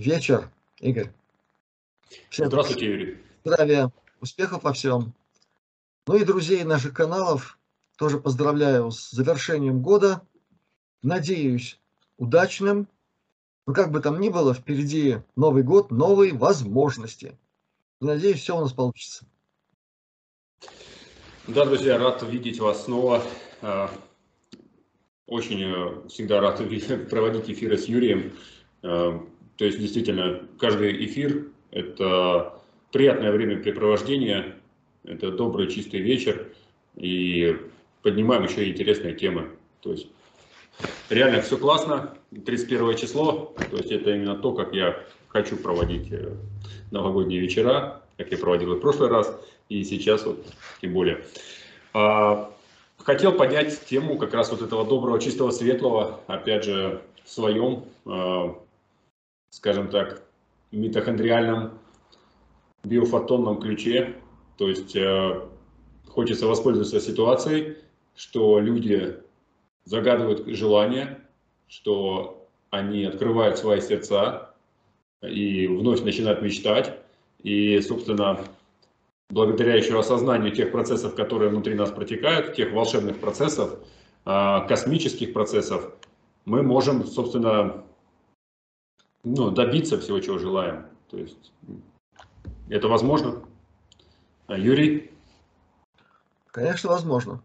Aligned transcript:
вечер, 0.00 0.50
Игорь. 0.80 1.10
Всем 2.30 2.46
Здравствуйте, 2.46 2.86
Юрий. 2.86 3.18
Здравия, 3.44 3.92
успехов 4.20 4.64
во 4.64 4.72
всем. 4.72 5.14
Ну 6.06 6.16
и 6.16 6.24
друзей 6.24 6.64
наших 6.64 6.94
каналов 6.94 7.58
тоже 7.96 8.18
поздравляю 8.18 8.90
с 8.90 9.10
завершением 9.10 9.82
года. 9.82 10.22
Надеюсь, 11.02 11.78
удачным. 12.16 12.88
Но 13.66 13.74
как 13.74 13.92
бы 13.92 14.00
там 14.00 14.20
ни 14.20 14.30
было, 14.30 14.54
впереди 14.54 15.18
Новый 15.36 15.62
год, 15.62 15.90
новые 15.90 16.32
возможности. 16.32 17.38
Надеюсь, 18.00 18.40
все 18.40 18.56
у 18.56 18.60
нас 18.60 18.72
получится. 18.72 19.26
Да, 21.46 21.66
друзья, 21.66 21.98
рад 21.98 22.22
видеть 22.22 22.58
вас 22.58 22.84
снова. 22.84 23.22
А, 23.60 23.90
очень 25.26 25.62
э, 25.62 26.08
всегда 26.08 26.40
рад 26.40 26.56
проводить 27.10 27.50
эфиры 27.50 27.76
с 27.76 27.84
Юрием. 27.84 28.32
То 29.60 29.66
есть, 29.66 29.78
действительно, 29.78 30.40
каждый 30.58 31.04
эфир– 31.04 31.48
это 31.70 32.54
приятное 32.92 33.30
времяпрепровождение, 33.30 34.54
это 35.04 35.30
добрый 35.32 35.68
чистый 35.70 36.00
вечер, 36.00 36.46
и 36.96 37.58
поднимаем 38.00 38.44
еще 38.44 38.70
интересные 38.70 39.14
темы. 39.14 39.50
То 39.82 39.90
есть, 39.90 40.06
реально 41.10 41.42
все 41.42 41.58
классно, 41.58 42.16
31 42.46 42.96
число, 42.96 43.54
то 43.70 43.76
есть 43.76 43.92
это 43.92 44.14
именно 44.14 44.34
то, 44.34 44.54
как 44.54 44.72
я 44.72 44.98
хочу 45.28 45.58
проводить 45.58 46.10
э, 46.10 46.32
новогодние 46.90 47.38
вечера, 47.38 48.00
как 48.16 48.32
я 48.32 48.38
проводил 48.38 48.76
в 48.76 48.80
прошлый 48.80 49.10
раз, 49.10 49.30
и 49.68 49.84
сейчас 49.84 50.24
вот 50.24 50.42
тем 50.80 50.94
более. 50.94 51.22
А, 51.92 52.50
хотел 52.96 53.32
поднять 53.32 53.78
тему 53.84 54.16
как 54.16 54.32
раз 54.32 54.50
вот 54.50 54.62
этого 54.62 54.86
доброго, 54.86 55.20
чистого, 55.20 55.50
светлого, 55.50 56.20
опять 56.28 56.64
же, 56.64 57.02
в 57.26 57.30
своем, 57.30 57.84
а, 58.06 58.58
скажем 59.50 59.88
так, 59.88 60.22
митохондриальном 60.72 61.78
биофотонном 62.84 63.60
ключе. 63.60 64.16
То 64.56 64.68
есть 64.68 64.96
э, 64.96 65.42
хочется 66.08 66.46
воспользоваться 66.46 67.00
ситуацией, 67.00 67.76
что 68.14 68.58
люди 68.60 69.16
загадывают 69.84 70.46
желания, 70.46 71.20
что 71.68 72.48
они 72.70 73.04
открывают 73.04 73.58
свои 73.58 73.80
сердца 73.80 74.54
и 75.22 75.66
вновь 75.66 76.02
начинают 76.02 76.42
мечтать. 76.42 76.98
И, 77.42 77.80
собственно, 77.80 78.40
благодаря 79.30 79.74
еще 79.74 79.98
осознанию 79.98 80.52
тех 80.52 80.72
процессов, 80.72 81.14
которые 81.14 81.50
внутри 81.50 81.74
нас 81.74 81.90
протекают, 81.90 82.54
тех 82.54 82.72
волшебных 82.72 83.18
процессов, 83.18 83.78
а, 84.24 84.60
космических 84.66 85.32
процессов, 85.32 85.92
мы 86.44 86.62
можем, 86.62 87.06
собственно, 87.06 87.84
ну, 89.24 89.50
добиться 89.50 89.98
всего, 89.98 90.20
чего 90.20 90.38
желаем. 90.38 90.86
То 91.10 91.18
есть 91.18 91.52
это 92.68 92.88
возможно? 92.88 93.42
А 94.46 94.56
Юрий? 94.56 95.10
Конечно, 96.50 96.90
возможно. 96.90 97.42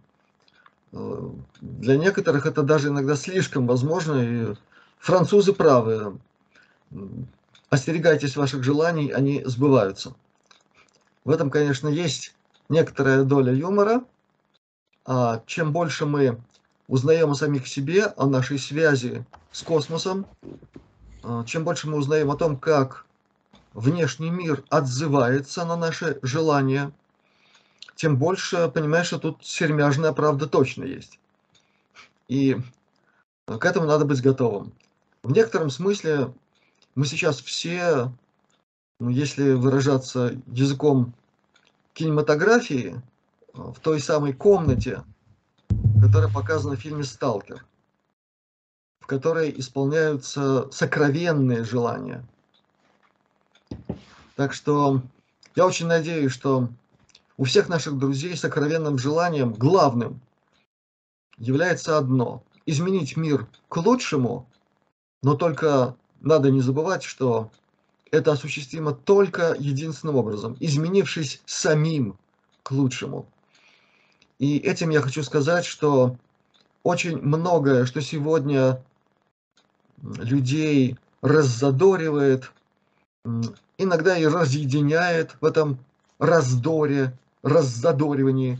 Э, 0.91 1.29
для 1.61 1.97
некоторых 1.97 2.45
это 2.45 2.63
даже 2.63 2.87
иногда 2.87 3.15
слишком 3.15 3.67
возможно. 3.67 4.21
И 4.21 4.55
французы 4.99 5.53
правы. 5.53 6.17
Остерегайтесь 7.69 8.35
ваших 8.35 8.63
желаний, 8.63 9.11
они 9.11 9.43
сбываются. 9.45 10.15
В 11.23 11.31
этом, 11.31 11.49
конечно, 11.49 11.87
есть 11.87 12.35
некоторая 12.69 13.23
доля 13.23 13.53
юмора. 13.53 14.03
А 15.05 15.43
чем 15.45 15.71
больше 15.73 16.05
мы 16.05 16.41
узнаем 16.87 17.31
о 17.31 17.35
самих 17.35 17.67
себе, 17.67 18.05
о 18.05 18.27
нашей 18.27 18.57
связи 18.57 19.25
с 19.51 19.61
космосом, 19.61 20.25
чем 21.45 21.63
больше 21.63 21.87
мы 21.87 21.97
узнаем 21.97 22.31
о 22.31 22.37
том, 22.37 22.57
как 22.57 23.05
внешний 23.73 24.29
мир 24.29 24.63
отзывается 24.69 25.65
на 25.65 25.75
наши 25.75 26.19
желания, 26.21 26.91
тем 27.95 28.17
больше 28.17 28.69
понимаешь, 28.73 29.07
что 29.07 29.19
тут 29.19 29.45
сермяжная 29.45 30.11
правда 30.11 30.47
точно 30.47 30.83
есть. 30.83 31.19
И 32.27 32.57
к 33.45 33.65
этому 33.65 33.85
надо 33.85 34.05
быть 34.05 34.21
готовым. 34.21 34.73
В 35.23 35.31
некотором 35.31 35.69
смысле 35.69 36.33
мы 36.95 37.05
сейчас 37.05 37.39
все 37.39 38.11
ну, 38.99 39.09
если 39.09 39.51
выражаться 39.51 40.41
языком 40.47 41.13
кинематографии, 41.93 43.01
в 43.53 43.79
той 43.79 43.99
самой 43.99 44.33
комнате, 44.33 45.03
которая 46.01 46.31
показана 46.31 46.75
в 46.75 46.79
фильме 46.79 47.03
«Сталкер», 47.03 47.65
в 49.05 49.07
которой 49.07 49.53
исполняются 49.55 50.67
сокровенные 50.71 51.63
желания. 51.63 52.25
Так 54.35 54.51
что 54.51 55.03
я 55.55 55.67
очень 55.67 55.85
надеюсь, 55.85 56.31
что 56.31 56.69
у 57.37 57.43
всех 57.43 57.69
наших 57.69 57.99
друзей 57.99 58.35
сокровенным 58.35 58.97
желанием, 58.97 59.53
главным, 59.53 60.21
является 61.37 61.99
одно– 61.99 62.41
изменить 62.65 63.15
мир 63.15 63.47
к 63.69 63.77
лучшему, 63.77 64.49
но 65.21 65.35
только 65.35 65.95
надо 66.21 66.49
не 66.49 66.61
забывать, 66.61 67.03
что 67.03 67.51
это 68.09 68.31
осуществимо 68.31 68.91
только 68.91 69.55
единственным 69.59 70.15
образом, 70.15 70.57
изменившись 70.59 71.43
самим 71.45 72.17
к 72.63 72.71
лучшему. 72.71 73.27
И 74.39 74.57
этим 74.57 74.89
я 74.89 75.01
хочу 75.01 75.21
сказать, 75.21 75.65
что 75.65 76.17
очень 76.81 77.17
многое, 77.17 77.85
что 77.85 78.01
сегодня 78.01 78.83
людей 80.17 80.97
раззадоривает, 81.21 82.51
иногда 83.77 84.17
и 84.17 84.25
разъединяет 84.25 85.35
в 85.41 85.45
этом 85.45 85.79
раздоре, 86.19 87.13
раззадоривании, 87.43 88.59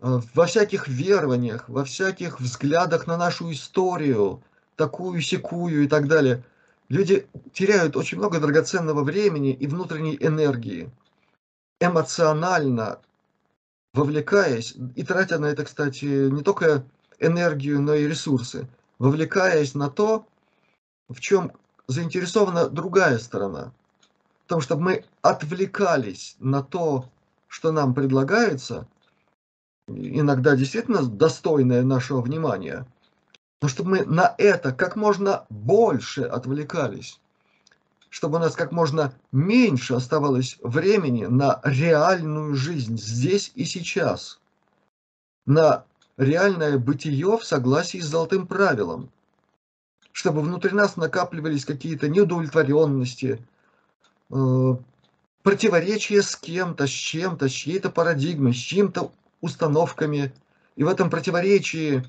э, 0.00 0.20
во 0.34 0.46
всяких 0.46 0.88
верованиях, 0.88 1.68
во 1.68 1.84
всяких 1.84 2.40
взглядах 2.40 3.06
на 3.06 3.16
нашу 3.16 3.50
историю, 3.52 4.42
такую-сякую 4.76 5.84
и 5.84 5.88
так 5.88 6.08
далее– 6.08 6.42
Люди 6.88 7.26
теряют 7.52 7.96
очень 7.96 8.18
много 8.18 8.38
драгоценного 8.38 9.02
времени 9.02 9.52
и 9.52 9.66
внутренней 9.66 10.16
энергии, 10.20 10.90
эмоционально 11.80 13.00
вовлекаясь, 13.94 14.74
и 14.94 15.02
тратя 15.02 15.38
на 15.38 15.46
это, 15.46 15.64
кстати, 15.64 16.04
не 16.04 16.42
только 16.42 16.84
энергию, 17.18 17.80
но 17.80 17.94
и 17.94 18.06
ресурсы, 18.06 18.68
вовлекаясь 18.98 19.74
на 19.74 19.88
то, 19.88 20.26
в 21.08 21.20
чем 21.20 21.52
заинтересована 21.86 22.68
другая 22.68 23.18
сторона. 23.18 23.72
В 24.44 24.48
том, 24.48 24.60
чтобы 24.60 24.82
мы 24.82 25.04
отвлекались 25.22 26.36
на 26.38 26.62
то, 26.62 27.10
что 27.46 27.72
нам 27.72 27.94
предлагается, 27.94 28.86
иногда 29.86 30.56
действительно 30.56 31.04
достойное 31.04 31.82
нашего 31.82 32.20
внимания, 32.20 32.86
но 33.62 33.68
чтобы 33.68 33.90
мы 33.90 34.04
на 34.04 34.34
это 34.38 34.72
как 34.72 34.96
можно 34.96 35.46
больше 35.48 36.22
отвлекались, 36.22 37.20
чтобы 38.10 38.36
у 38.36 38.40
нас 38.40 38.54
как 38.54 38.72
можно 38.72 39.14
меньше 39.32 39.94
оставалось 39.94 40.58
времени 40.62 41.24
на 41.24 41.60
реальную 41.64 42.54
жизнь 42.54 42.98
здесь 42.98 43.52
и 43.54 43.64
сейчас, 43.64 44.40
на 45.46 45.84
реальное 46.16 46.78
бытие 46.78 47.38
в 47.38 47.44
согласии 47.44 47.98
с 47.98 48.06
золотым 48.06 48.46
правилом, 48.46 49.10
чтобы 50.14 50.42
внутри 50.42 50.70
нас 50.70 50.96
накапливались 50.96 51.64
какие-то 51.64 52.08
неудовлетворенности, 52.08 53.44
э, 54.30 54.76
противоречия 55.42 56.22
с 56.22 56.36
кем-то, 56.36 56.86
с 56.86 56.90
чем-то, 56.90 57.48
с 57.48 57.52
чьей-то 57.52 57.90
парадигмой, 57.90 58.54
с 58.54 58.56
чьими-то 58.56 59.10
установками. 59.40 60.32
И 60.76 60.84
в 60.84 60.88
этом 60.88 61.10
противоречии 61.10 62.04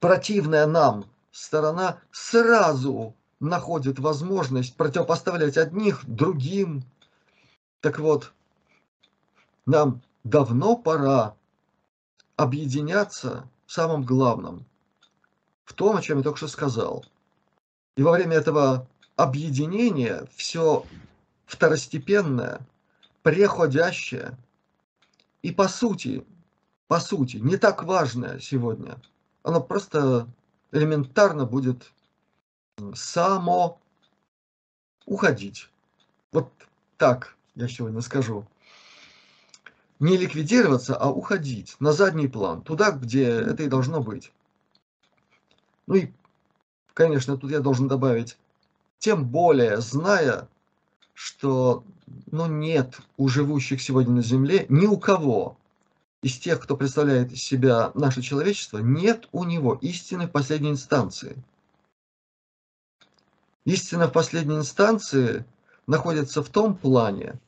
противная 0.00 0.66
нам 0.66 1.04
сторона 1.30 2.00
сразу 2.10 3.14
находит 3.38 4.00
возможность 4.00 4.74
противопоставлять 4.76 5.56
одних 5.56 6.04
другим. 6.06 6.82
Так 7.80 8.00
вот, 8.00 8.32
нам 9.66 10.02
давно 10.24 10.76
пора 10.76 11.36
объединяться 12.34 13.48
в 13.66 13.72
самом 13.72 14.02
главном, 14.02 14.66
в 15.64 15.72
том, 15.72 15.96
о 15.96 16.02
чем 16.02 16.18
я 16.18 16.24
только 16.24 16.38
что 16.38 16.48
сказал. 16.48 17.04
И 17.96 18.02
во 18.02 18.12
время 18.12 18.36
этого 18.36 18.86
объединения 19.16 20.26
все 20.34 20.84
второстепенное, 21.46 22.60
преходящее 23.22 24.36
и 25.42 25.52
по 25.52 25.68
сути, 25.68 26.24
по 26.88 27.00
сути, 27.00 27.36
не 27.36 27.56
так 27.56 27.84
важное 27.84 28.38
сегодня– 28.40 28.96
оно 29.44 29.60
просто 29.60 30.26
элементарно 30.72 31.44
будет 31.44 31.92
само 32.94 33.78
уходить. 35.06 35.68
Вот 36.32 36.50
так 36.96 37.36
я 37.54 37.68
сегодня 37.68 38.00
скажу. 38.00 38.46
Не 40.00 40.16
ликвидироваться, 40.16 40.96
а 40.96 41.10
уходить 41.10 41.76
на 41.78 41.92
задний 41.92 42.26
план, 42.26 42.62
туда, 42.62 42.90
где 42.90 43.26
это 43.26 43.62
и 43.62 43.68
должно 43.68 44.02
быть. 44.02 44.32
Ну 45.86 45.94
и, 45.96 46.12
конечно, 46.94 47.36
тут 47.36 47.50
я 47.50 47.60
должен 47.60 47.88
добавить, 47.88 48.38
тем 48.98 49.26
более 49.26 49.80
зная, 49.80 50.48
что 51.12 51.84
ну, 52.30 52.46
нет 52.46 52.98
у 53.16 53.28
живущих 53.28 53.82
сегодня 53.82 54.14
на 54.14 54.22
Земле 54.22 54.66
ни 54.68 54.86
у 54.86 54.98
кого 54.98 55.56
из 56.22 56.38
тех, 56.38 56.60
кто 56.60 56.76
представляет 56.76 57.32
из 57.32 57.42
себя 57.42 57.92
наше 57.94 58.22
человечество, 58.22 58.78
нет 58.78 59.28
у 59.32 59.44
него 59.44 59.74
истины 59.82 60.26
в 60.26 60.30
последней 60.30 60.70
инстанции. 60.70 61.36
Истина 63.66 64.08
в 64.08 64.12
последней 64.12 64.56
инстанции 64.56 65.44
находится 65.86 66.42
в 66.42 66.48
том 66.48 66.76
плане, 66.76 67.38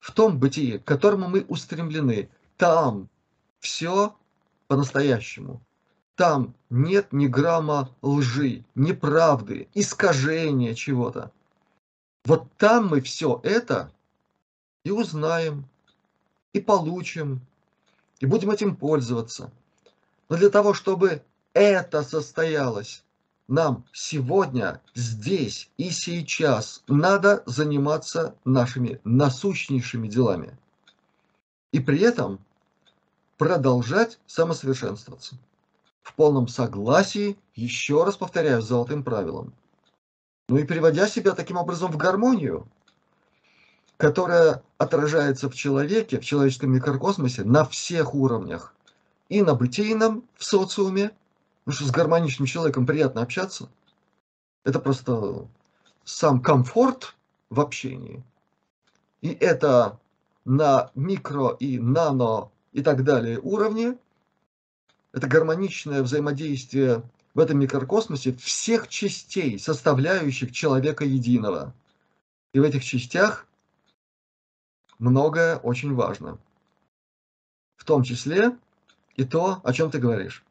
в 0.00 0.12
том 0.12 0.38
бытии, 0.38 0.78
к 0.78 0.84
которому 0.84 1.28
мы 1.28 1.44
устремлены. 1.48 2.28
Там 2.56 3.08
все 3.60 4.16
по-настоящему. 4.66 5.60
Там 6.20 6.54
нет 6.68 7.14
ни 7.14 7.28
грамма 7.28 7.96
лжи, 8.02 8.62
неправды, 8.74 9.68
искажения 9.72 10.74
чего-то. 10.74 11.32
Вот 12.26 12.52
там 12.58 12.88
мы 12.88 13.00
все 13.00 13.40
это 13.42 13.90
и 14.84 14.90
узнаем, 14.90 15.64
и 16.52 16.60
получим, 16.60 17.40
и 18.18 18.26
будем 18.26 18.50
этим 18.50 18.76
пользоваться. 18.76 19.50
Но 20.28 20.36
для 20.36 20.50
того, 20.50 20.74
чтобы 20.74 21.22
это 21.54 22.02
состоялось, 22.02 23.02
нам 23.48 23.86
сегодня, 23.94 24.82
здесь 24.94 25.70
и 25.78 25.88
сейчас 25.88 26.82
надо 26.86 27.42
заниматься 27.46 28.34
нашими 28.44 29.00
насущнейшими 29.04 30.06
делами. 30.06 30.54
И 31.72 31.80
при 31.80 32.00
этом 32.00 32.40
продолжать 33.38 34.18
самосовершенствоваться. 34.26 35.38
В 36.02 36.14
полном 36.14 36.48
согласии, 36.48 37.38
еще 37.54 38.04
раз 38.04 38.16
повторяю, 38.16 38.62
с 38.62 38.66
золотым 38.66 39.04
правилом. 39.04 39.52
Ну 40.48 40.56
и 40.56 40.64
приводя 40.64 41.06
себя 41.06 41.32
таким 41.32 41.56
образом 41.56 41.92
в 41.92 41.96
гармонию, 41.96 42.66
которая 43.96 44.62
отражается 44.78 45.48
в 45.48 45.54
человеке, 45.54 46.18
в 46.18 46.24
человеческом 46.24 46.72
микрокосмосе 46.72 47.44
на 47.44 47.64
всех 47.64 48.14
уровнях. 48.14 48.74
И 49.28 49.42
на 49.42 49.54
бытийном, 49.54 50.24
в 50.36 50.44
социуме, 50.44 51.12
Потому 51.70 51.84
что 51.84 51.84
с 51.84 51.90
гармоничным 51.96 52.46
человеком 52.46 52.86
приятно 52.86 53.22
общаться. 53.22 53.68
Это 54.64 54.80
просто 54.80 55.46
сам 56.04 56.40
комфорт 56.40 57.14
в 57.48 57.60
общении. 57.60 58.24
И 59.20 59.28
это 59.28 60.00
на 60.44 60.90
микро 60.94 61.50
и 61.60 61.78
нано 61.78 62.50
и 62.72 62.82
так 62.82 63.04
далее 63.04 63.38
уровне. 63.38 63.96
Это 65.12 65.26
гармоничное 65.26 66.02
взаимодействие 66.02 67.02
в 67.34 67.40
этом 67.40 67.58
микрокосмосе 67.58 68.32
всех 68.34 68.88
частей, 68.88 69.58
составляющих 69.58 70.52
человека 70.52 71.04
единого. 71.04 71.74
И 72.52 72.60
в 72.60 72.62
этих 72.62 72.84
частях 72.84 73.46
многое 74.98 75.56
очень 75.56 75.94
важно. 75.94 76.38
В 77.76 77.84
том 77.84 78.02
числе 78.02 78.56
и 79.16 79.24
то, 79.24 79.60
о 79.64 79.72
чем 79.72 79.90
ты 79.90 79.98
говоришь. 79.98 80.44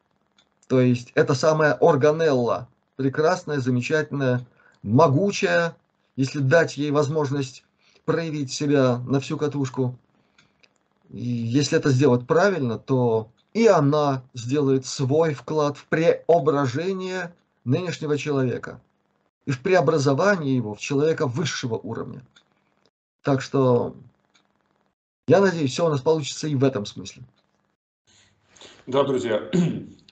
То 0.68 0.82
есть 0.82 1.12
это 1.16 1.34
самая 1.34 1.74
органелла, 1.74 2.68
прекрасная, 2.96 3.60
замечательная, 3.60 4.46
могучая, 4.84 5.76
если 6.16 6.40
дать 6.40 6.78
ей 6.78 6.92
возможность 6.92 7.64
проявить 8.06 8.52
себя 8.52 8.98
на 9.00 9.20
всю 9.20 9.38
катушку. 9.38 9.98
И 11.10 11.22
если 11.22 11.78
это 11.78 11.90
сделать 11.90 12.28
правильно, 12.28 12.78
то 12.78 13.32
и 13.54 13.68
она 13.68 14.24
сделает 14.34 14.86
свой 14.86 15.34
вклад 15.34 15.78
в 15.78 15.86
преображение 15.86 17.34
нынешнего 17.66 18.18
человека 18.18 18.80
и 19.46 19.52
в 19.52 19.62
преобразование 19.62 20.56
его 20.56 20.76
в 20.76 20.80
человека 20.80 21.28
высшего 21.28 21.76
уровня. 21.76 22.22
Так 23.24 23.42
что 23.42 23.96
я 25.28 25.42
надеюсь, 25.42 25.72
все 25.72 25.86
у 25.86 25.90
нас 25.90 26.02
получится 26.02 26.48
и 26.48 26.56
в 26.56 26.64
этом 26.64 26.86
смысле. 26.86 27.24
Да, 28.88 29.04
друзья, 29.04 29.50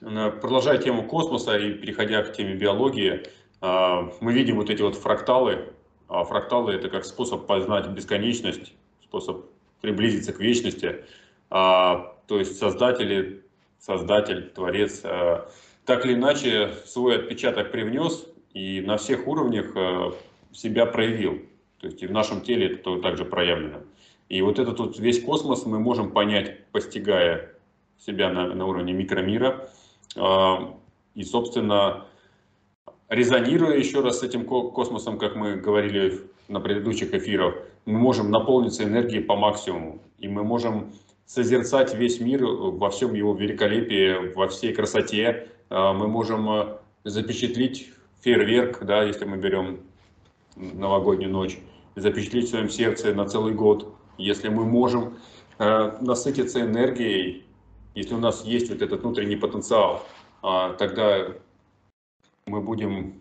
продолжая 0.40 0.78
тему 0.78 1.06
космоса 1.08 1.58
и 1.58 1.72
переходя 1.74 2.22
к 2.22 2.32
теме 2.32 2.54
биологии, 2.54 3.24
а, 3.60 4.12
мы 4.20 4.32
видим 4.32 4.56
вот 4.56 4.70
эти 4.70 4.82
вот 4.82 4.94
фракталы. 4.94 5.72
А 6.08 6.24
фракталы 6.24 6.72
это 6.72 6.88
как 6.88 7.04
способ 7.04 7.46
познать 7.46 7.88
бесконечность, 7.88 8.72
способ 9.02 9.46
приблизиться 9.80 10.32
к 10.32 10.38
вечности. 10.38 11.04
А, 11.50 12.16
то 12.26 12.38
есть 12.38 12.58
создатели, 12.58 13.44
создатель, 13.78 14.50
творец 14.50 15.02
так 15.84 16.04
или 16.04 16.14
иначе 16.14 16.74
свой 16.84 17.16
отпечаток 17.16 17.70
привнес 17.70 18.26
и 18.52 18.82
на 18.82 18.98
всех 18.98 19.26
уровнях 19.26 19.74
себя 20.52 20.84
проявил. 20.84 21.40
То 21.80 21.86
есть 21.86 22.02
и 22.02 22.06
в 22.06 22.12
нашем 22.12 22.42
теле 22.42 22.74
это 22.74 23.00
также 23.00 23.24
проявлено. 23.24 23.78
И 24.28 24.42
вот 24.42 24.58
этот 24.58 24.78
вот 24.78 24.98
весь 24.98 25.22
космос 25.22 25.64
мы 25.64 25.78
можем 25.78 26.10
понять, 26.10 26.66
постигая 26.72 27.54
себя 27.98 28.30
на, 28.30 28.54
на 28.54 28.66
уровне 28.66 28.92
микромира. 28.92 29.70
А, 30.16 30.76
и, 31.14 31.22
собственно, 31.22 32.06
резонируя 33.08 33.76
еще 33.76 34.00
раз 34.00 34.20
с 34.20 34.22
этим 34.22 34.44
космосом, 34.44 35.18
как 35.18 35.34
мы 35.34 35.56
говорили 35.56 36.20
на 36.48 36.60
предыдущих 36.60 37.14
эфирах, 37.14 37.54
мы 37.86 37.98
можем 37.98 38.30
наполниться 38.30 38.84
энергией 38.84 39.22
по 39.22 39.36
максимуму. 39.36 40.02
И 40.18 40.28
мы 40.28 40.44
можем 40.44 40.92
созерцать 41.28 41.94
весь 41.94 42.18
мир 42.18 42.44
во 42.44 42.90
всем 42.90 43.14
его 43.14 43.34
великолепии, 43.34 44.34
во 44.34 44.48
всей 44.48 44.72
красоте. 44.72 45.48
А, 45.68 45.92
мы 45.92 46.08
можем 46.08 46.48
а, 46.48 46.80
запечатлить 47.04 47.92
фейерверк, 48.22 48.84
да, 48.84 49.04
если 49.04 49.26
мы 49.26 49.36
берем 49.36 49.82
новогоднюю 50.56 51.30
ночь, 51.30 51.58
запечатлеть 51.94 52.46
в 52.46 52.50
своем 52.50 52.68
сердце 52.68 53.14
на 53.14 53.26
целый 53.26 53.54
год. 53.54 53.94
Если 54.16 54.48
мы 54.48 54.64
можем 54.64 55.18
насытиться 55.58 56.60
энергией 56.60 57.44
если 57.98 58.14
у 58.14 58.18
нас 58.18 58.44
есть 58.44 58.70
вот 58.70 58.80
этот 58.80 59.02
внутренний 59.02 59.34
потенциал, 59.34 60.06
тогда 60.40 61.32
мы 62.46 62.60
будем, 62.60 63.20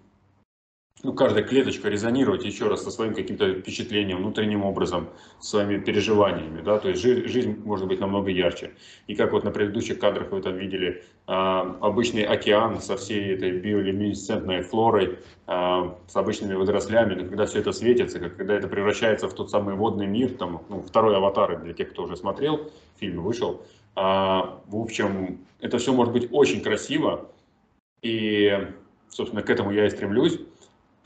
ну, 1.04 1.14
каждая 1.14 1.44
клеточка 1.44 1.90
резонировать 1.90 2.44
еще 2.44 2.68
раз 2.68 2.84
со 2.84 2.90
своим 2.90 3.14
каким-то 3.14 3.54
впечатлением, 3.54 4.18
внутренним 4.18 4.64
образом, 4.66 5.10
своими 5.40 5.78
переживаниями, 5.78 6.62
да, 6.62 6.80
то 6.80 6.90
есть 6.90 7.02
жизнь, 7.02 7.28
жизнь 7.28 7.62
может 7.64 7.88
быть 7.88 8.00
намного 8.00 8.32
ярче. 8.32 8.72
И 9.06 9.16
как 9.16 9.32
вот 9.32 9.44
на 9.44 9.52
предыдущих 9.52 10.00
кадрах 10.00 10.32
вы 10.32 10.42
там 10.42 10.58
видели, 10.58 11.04
а, 11.28 11.78
обычный 11.82 12.24
океан 12.24 12.82
со 12.82 12.98
всей 12.98 13.36
этой 13.36 13.60
биолюминесцентной 13.60 14.62
флорой, 14.62 15.20
а, 15.46 15.98
с 16.08 16.16
обычными 16.16 16.56
водорослями, 16.56 17.14
но 17.14 17.28
когда 17.28 17.46
все 17.46 17.60
это 17.60 17.74
светится, 17.74 18.20
когда 18.20 18.56
это 18.56 18.68
превращается 18.68 19.28
в 19.28 19.34
тот 19.34 19.52
самый 19.52 19.76
водный 19.76 20.08
мир, 20.08 20.32
там, 20.32 20.64
ну, 20.68 20.82
второй 20.82 21.16
аватар 21.16 21.62
для 21.62 21.74
тех, 21.74 21.92
кто 21.92 22.04
уже 22.04 22.16
смотрел, 22.16 22.72
фильм 23.00 23.22
вышел, 23.22 23.62
а, 23.96 24.62
в 24.66 24.76
общем, 24.76 25.46
это 25.60 25.78
все 25.78 25.94
может 25.94 26.14
быть 26.14 26.28
очень 26.32 26.62
красиво, 26.62 27.30
и, 28.02 28.68
собственно, 29.10 29.44
к 29.44 29.50
этому 29.50 29.72
я 29.72 29.86
и 29.86 29.90
стремлюсь. 29.90 30.40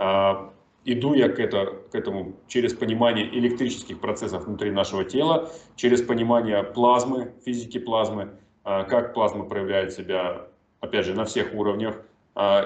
А, 0.04 0.52
иду 0.84 1.14
я 1.14 1.30
к, 1.30 1.40
это, 1.40 1.78
к 1.92 1.94
этому 1.94 2.34
через 2.48 2.74
понимание 2.74 3.28
электрических 3.38 4.00
процессов 4.00 4.48
внутри 4.48 4.72
нашего 4.72 5.04
тела, 5.04 5.52
через 5.76 6.02
понимание 6.02 6.64
плазмы, 6.64 7.32
физики 7.46 7.78
плазмы, 7.78 8.32
а, 8.64 8.84
как 8.84 9.14
плазма 9.14 9.46
проявляет 9.46 9.94
себя, 9.94 10.48
опять 10.80 11.06
же, 11.06 11.14
на 11.14 11.26
всех 11.26 11.54
уровнях. 11.54 12.02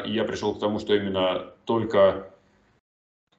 И 0.06 0.12
я 0.12 0.24
пришел 0.26 0.54
к 0.56 0.60
тому, 0.60 0.78
что 0.78 0.96
именно 0.96 1.52
только 1.66 2.32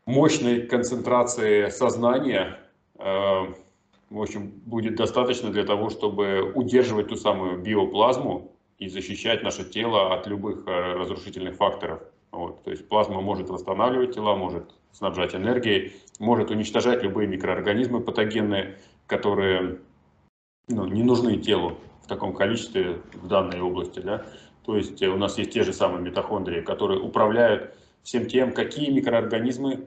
мощной 0.07 0.62
концентрации 0.62 1.69
сознания 1.69 2.59
в 2.99 4.21
общем, 4.21 4.50
будет 4.65 4.97
достаточно 4.97 5.50
для 5.50 5.62
того, 5.62 5.88
чтобы 5.88 6.50
удерживать 6.55 7.09
ту 7.09 7.17
самую 7.17 7.59
биоплазму 7.59 8.50
и 8.79 8.88
защищать 8.88 9.45
наше 9.45 9.65
тело 9.65 10.15
от 10.15 10.26
любых 10.26 10.67
разрушительных 10.67 11.55
факторов. 11.55 12.03
Вот. 12.33 12.62
То 12.64 12.71
есть 12.71 12.88
плазма 12.88 13.21
может 13.21 13.49
восстанавливать 13.49 14.14
тела, 14.14 14.37
может 14.37 14.75
снабжать 14.92 15.35
энергией, 15.35 15.92
может 16.18 16.50
уничтожать 16.50 17.02
любые 17.02 17.28
микроорганизмы 17.28 18.00
патогенные, 18.00 18.78
которые 19.06 19.78
ну, 20.68 20.87
не 20.87 21.02
нужны 21.02 21.37
телу 21.38 21.78
в 22.02 22.09
таком 22.09 22.35
количестве 22.35 23.00
в 23.14 23.26
данной 23.26 23.61
области. 23.61 24.00
Да? 24.00 24.25
То 24.64 24.76
есть 24.76 25.00
э, 25.02 25.09
у 25.09 25.16
нас 25.16 25.38
есть 25.38 25.52
те 25.52 25.62
же 25.62 25.73
самые 25.73 26.02
митохондрии, 26.02 26.61
которые 26.61 27.00
управляют 27.00 27.75
всем 28.02 28.26
тем, 28.26 28.52
какие 28.52 28.90
микроорганизмы 28.90 29.87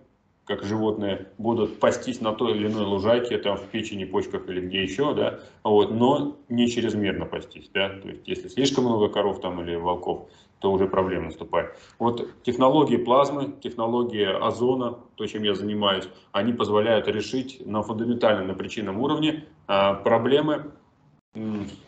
как 0.49 0.63
животные 0.63 1.27
будут 1.37 1.79
пастись 1.79 2.21
на 2.21 2.33
той 2.33 2.57
или 2.57 2.67
иной 2.67 2.83
лужайке, 2.83 3.37
там 3.37 3.55
в 3.55 3.65
печени, 3.65 4.03
почках 4.03 4.49
или 4.49 4.61
где 4.61 4.81
еще, 4.81 5.13
да, 5.13 5.41
вот, 5.63 5.91
но 5.91 6.37
не 6.49 6.67
чрезмерно 6.67 7.25
пастись, 7.25 7.69
да, 7.71 7.89
то 7.89 8.09
есть 8.09 8.27
если 8.27 8.47
слишком 8.47 8.85
много 8.85 9.09
коров 9.09 9.41
там 9.41 9.61
или 9.61 9.75
волков, 9.75 10.27
то 10.59 10.71
уже 10.71 10.87
проблема 10.87 11.25
наступает. 11.25 11.75
Вот 11.97 12.43
технологии 12.43 12.97
плазмы, 12.97 13.53
технологии 13.61 14.25
озона, 14.25 14.97
то, 15.15 15.25
чем 15.25 15.43
я 15.43 15.55
занимаюсь, 15.55 16.07
они 16.31 16.53
позволяют 16.53 17.07
решить 17.07 17.65
на 17.65 17.81
фундаментальном, 17.81 18.47
на 18.47 18.53
причинном 18.53 18.99
уровне 18.99 19.45
а, 19.67 19.93
проблемы 19.93 20.71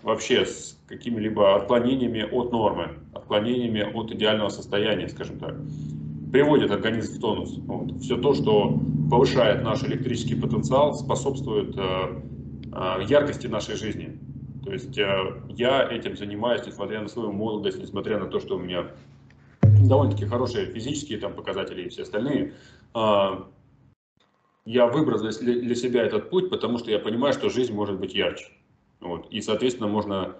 вообще 0.03 0.45
с 0.45 0.77
какими-либо 0.87 1.55
отклонениями 1.55 2.21
от 2.21 2.51
нормы, 2.51 2.99
отклонениями 3.13 3.81
от 3.81 4.11
идеального 4.11 4.49
состояния, 4.49 5.09
скажем 5.09 5.39
так. 5.39 5.55
приводит 6.31 6.71
организм 6.71 7.17
в 7.17 7.19
тонус. 7.19 7.57
Вот. 7.65 7.99
Все 8.01 8.17
то, 8.17 8.33
что 8.33 8.79
повышает 9.09 9.63
наш 9.63 9.83
электрический 9.83 10.35
потенциал, 10.35 10.93
способствует 10.93 11.75
э, 11.77 12.21
э, 12.71 13.03
яркости 13.07 13.47
нашей 13.47 13.75
жизни. 13.75 14.19
То 14.63 14.71
есть 14.71 14.97
э, 14.97 15.41
я 15.49 15.87
этим 15.89 16.15
занимаюсь, 16.15 16.65
несмотря 16.65 17.01
на 17.01 17.07
свою 17.07 17.31
молодость, 17.31 17.79
несмотря 17.79 18.19
на 18.19 18.27
то, 18.27 18.39
что 18.39 18.55
у 18.55 18.59
меня 18.59 18.91
довольно-таки 19.61 20.25
хорошие 20.25 20.67
физические 20.67 21.17
там, 21.17 21.33
показатели 21.33 21.83
и 21.83 21.89
все 21.89 22.03
остальные. 22.03 22.53
Э, 22.93 23.43
я 24.65 24.85
выбрал 24.85 25.19
для, 25.19 25.75
себя 25.75 26.03
этот 26.03 26.29
путь, 26.29 26.49
потому 26.49 26.77
что 26.77 26.91
я 26.91 26.99
понимаю, 26.99 27.33
что 27.33 27.49
жизнь 27.49 27.73
может 27.73 27.99
быть 27.99 28.13
ярче. 28.13 28.45
Вот. 28.99 29.27
И, 29.31 29.41
соответственно, 29.41 29.87
можно 29.87 30.35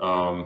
э, 0.00 0.44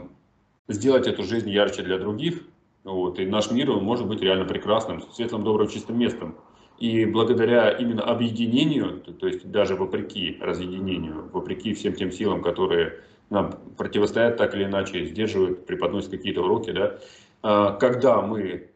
сделать 0.67 1.07
эту 1.07 1.23
жизнь 1.23 1.49
ярче 1.49 1.81
для 1.81 1.97
других. 1.97 2.43
Вот. 2.83 3.19
И 3.19 3.25
наш 3.25 3.49
мир 3.49 3.71
он 3.71 3.83
может 3.83 4.07
быть 4.07 4.21
реально 4.21 4.45
прекрасным, 4.45 5.01
светлым, 5.11 5.43
добрым, 5.43 5.67
чистым 5.67 5.97
местом. 5.97 6.35
И 6.79 7.05
благодаря 7.05 7.71
именно 7.71 8.03
объединению, 8.03 9.01
то, 9.01 9.27
есть 9.27 9.49
даже 9.49 9.75
вопреки 9.75 10.37
разъединению, 10.39 11.29
вопреки 11.33 11.73
всем 11.73 11.93
тем 11.93 12.11
силам, 12.11 12.43
которые 12.43 12.99
нам 13.29 13.59
противостоят 13.77 14.37
так 14.37 14.53
или 14.55 14.65
иначе, 14.65 15.05
сдерживают, 15.05 15.65
преподносят 15.65 16.11
какие-то 16.11 16.43
уроки, 16.43 16.71
да, 16.71 16.99
э, 17.43 17.77
когда 17.79 18.21
мы 18.21 18.69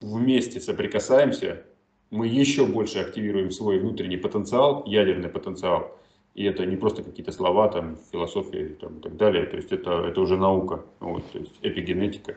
вместе 0.00 0.60
соприкасаемся, 0.60 1.64
мы 2.10 2.28
еще 2.28 2.66
больше 2.66 3.00
активируем 3.00 3.50
свой 3.50 3.78
внутренний 3.78 4.16
потенциал, 4.16 4.84
ядерный 4.86 5.28
потенциал. 5.28 5.98
И 6.34 6.44
это 6.44 6.64
не 6.64 6.76
просто 6.76 7.02
какие-то 7.02 7.32
слова, 7.32 7.68
там, 7.68 7.96
философия 8.12 8.68
там, 8.80 8.98
и 8.98 9.00
так 9.00 9.16
далее. 9.16 9.44
То 9.46 9.56
есть 9.56 9.72
это, 9.72 10.04
это 10.06 10.20
уже 10.20 10.36
наука, 10.36 10.84
вот, 11.00 11.28
то 11.32 11.38
есть 11.38 11.52
эпигенетика. 11.62 12.36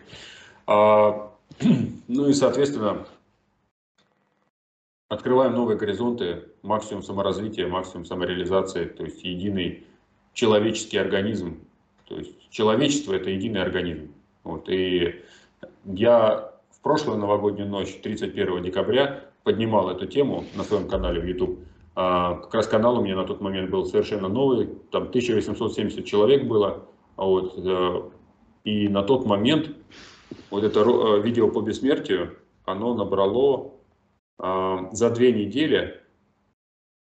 А, 0.65 1.31
ну 2.07 2.27
и, 2.27 2.33
соответственно, 2.33 3.05
открываем 5.11 5.55
новые 5.55 5.77
горизонты, 5.77 6.45
максимум 6.63 7.03
саморазвития, 7.03 7.67
максимум 7.67 8.05
самореализации, 8.05 8.85
то 8.85 9.03
есть 9.03 9.21
единый 9.25 9.83
человеческий 10.33 10.97
организм. 10.97 11.59
То 12.07 12.17
есть 12.17 12.49
человечество– 12.49 13.13
это 13.15 13.29
единый 13.29 13.61
организм. 13.61 14.13
Вот, 14.45 14.69
и 14.69 15.21
я 15.83 16.53
в 16.69 16.81
прошлую 16.81 17.17
новогоднюю 17.17 17.67
ночь, 17.67 17.93
31 18.01 18.63
декабря, 18.63 19.25
поднимал 19.43 19.89
эту 19.89 20.07
тему 20.07 20.45
на 20.55 20.63
своем 20.63 20.87
канале 20.87 21.19
в 21.19 21.25
YouTube. 21.25 21.59
А, 21.93 22.35
как 22.35 22.53
раз 22.53 22.67
канал 22.67 22.97
у 22.97 23.03
меня 23.03 23.17
на 23.17 23.25
тот 23.25 23.41
момент 23.41 23.69
был 23.69 23.85
совершенно 23.85 24.29
новый, 24.29 24.69
там 24.91 25.09
1870 25.09 26.05
человек 26.05 26.45
было. 26.45 26.85
Вот, 27.17 27.55
э, 27.57 28.01
и 28.63 28.87
на 28.87 29.03
тот 29.03 29.25
момент 29.25 29.71
вот 30.49 30.63
это 30.63 30.79
э, 30.79 31.21
видео 31.21 31.49
по 31.49 31.59
бессмертию, 31.59 32.37
оно 32.63 32.93
набрало 32.93 33.73
за 34.41 35.09
две 35.11 35.31
недели 35.31 36.01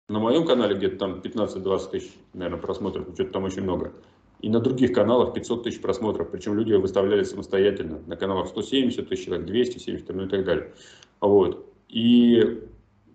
на 0.09 0.19
моем 0.19 0.45
канале 0.45 0.75
где-то 0.75 0.97
там 0.97 1.21
15-20 1.21 1.89
тысяч, 1.89 2.11
наверное, 2.33 2.59
просмотров, 2.59 3.07
что-то 3.13 3.31
там 3.31 3.45
очень 3.45 3.61
много. 3.61 3.93
И 4.41 4.49
на 4.49 4.59
других 4.59 4.91
каналах 4.91 5.33
500 5.33 5.63
тысяч 5.63 5.81
просмотров, 5.81 6.31
причем 6.31 6.55
люди 6.55 6.73
выставляли 6.73 7.23
самостоятельно. 7.23 7.99
На 8.07 8.17
каналах 8.17 8.49
170 8.49 9.07
тысяч 9.07 9.25
человек, 9.25 9.45
270, 9.45 10.09
ну 10.09 10.25
и 10.25 10.27
так 10.27 10.43
далее. 10.43 10.73
Вот. 11.21 11.65
И 11.87 12.61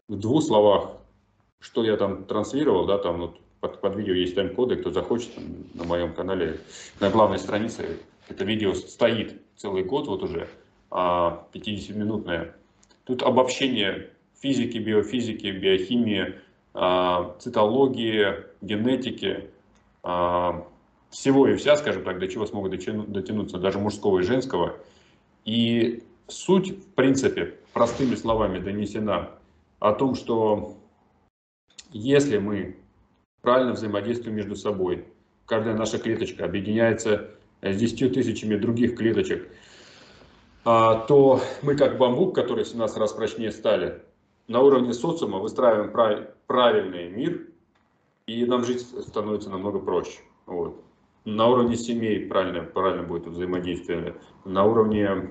в 0.09 0.17
двух 0.17 0.43
словах, 0.43 0.93
что 1.59 1.85
я 1.85 1.97
там 1.97 2.25
транслировал, 2.25 2.87
да, 2.87 2.97
там 2.97 3.21
вот 3.21 3.41
под, 3.61 3.81
под 3.81 3.97
видео 3.97 4.15
есть 4.15 4.35
тайм-коды, 4.35 4.77
кто 4.77 4.91
захочет, 4.91 5.35
там, 5.35 5.45
на 5.75 5.85
моем 5.85 6.15
канале, 6.15 6.61
на 7.01 7.11
главной 7.11 7.39
странице, 7.39 7.99
это 8.29 8.45
видео 8.45 8.73
стоит 8.73 9.43
целый 9.57 9.85
год 9.85 10.07
вот 10.07 10.23
уже, 10.23 10.49
50-минутное. 10.91 12.55
Тут 13.07 13.23
обобщение 13.23 14.11
физики, 14.41 14.79
биофизики, 14.79 15.47
биохимии, 15.47 16.35
а, 16.75 17.37
цитологии, 17.39 18.45
генетики, 18.61 19.51
а, 20.03 20.67
всего 21.11 21.47
и 21.47 21.55
вся, 21.55 21.77
скажем 21.77 22.03
так, 22.03 22.19
до 22.19 22.27
чего 22.27 22.47
смогут 22.47 22.73
дотянуться, 22.73 23.59
даже 23.59 23.79
мужского 23.79 24.19
и 24.19 24.23
женского. 24.23 24.77
И 25.45 26.03
суть, 26.27 26.71
в 26.71 26.95
принципе, 26.95 27.55
простыми 27.73 28.17
словами 28.17 28.59
донесена 28.59 29.31
о 29.79 29.93
том, 29.93 30.17
что 30.17 30.77
если 31.93 32.39
мы 32.39 32.77
правильно 33.41 33.73
взаимодействуем 33.73 34.37
между 34.37 34.57
собой, 34.57 35.05
каждая 35.47 35.77
наша 35.77 35.99
клеточка 35.99 36.45
объединяется 36.45 37.31
с 37.63 37.77
10 37.77 38.13
тысячами 38.13 38.57
других 38.57 38.97
клеточек, 38.97 39.49
то 40.67 41.41
мы 41.63 41.77
как 41.77 41.97
бамбук, 41.97 42.35
который 42.35 42.65
в 42.65 42.69
17 42.69 42.97
раз 42.99 43.13
прочнее 43.13 43.53
стали, 43.53 44.03
на 44.49 44.63
уровне 44.63 44.93
социума 44.93 45.39
выстраиваем 45.39 45.93
правильный 46.47 47.09
мир, 47.09 47.47
и 48.27 48.45
нам 48.45 48.65
жить 48.65 48.81
становится 48.81 49.49
намного 49.49 49.79
проще. 49.79 50.21
Вот. 50.47 50.83
На 51.25 51.47
уровне 51.49 51.77
семей 51.77 52.27
правильно, 52.27 52.65
правильно 52.65 53.05
будет 53.05 53.27
взаимодействие, 53.27 54.17
на 54.45 54.65
уровне, 54.65 55.31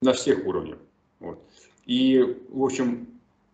на 0.00 0.12
всех 0.12 0.46
уровнях. 0.46 0.78
Вот. 1.18 1.38
И, 1.84 2.44
в 2.48 2.62
общем, 2.62 3.08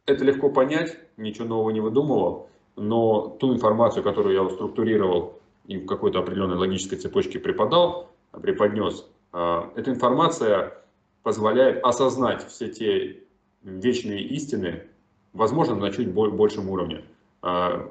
это 0.04 0.24
легко 0.24 0.50
понять, 0.50 0.98
ничего 1.16 1.46
нового 1.46 1.70
не 1.70 1.80
выдумывал, 1.80 2.48
но 2.76 3.28
ту 3.40 3.54
информацию, 3.54 4.02
которую 4.02 4.34
я 4.34 4.48
структурировал 4.50 5.40
и 5.66 5.78
в 5.78 5.86
какой-то 5.86 6.18
определенной 6.18 6.56
логической 6.56 6.98
цепочке 6.98 7.38
преподал, 7.38 8.10
преподнес, 8.32 9.06
а, 9.32 9.70
эта 9.76 9.90
информация 9.90 10.82
позволяет 11.22 11.84
осознать 11.84 12.46
все 12.46 12.68
те 12.68 13.22
вечные 13.62 14.22
истины, 14.22 14.84
возможно, 15.32 15.74
на 15.74 15.90
чуть 15.90 16.12
большем 16.12 16.68
уровне. 16.70 17.04
А, 17.42 17.90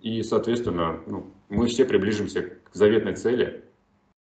и, 0.00 0.22
соответственно, 0.22 1.00
ну, 1.06 1.30
мы 1.48 1.66
все 1.66 1.84
приближимся 1.84 2.42
к 2.42 2.74
заветной 2.74 3.16
цели, 3.16 3.64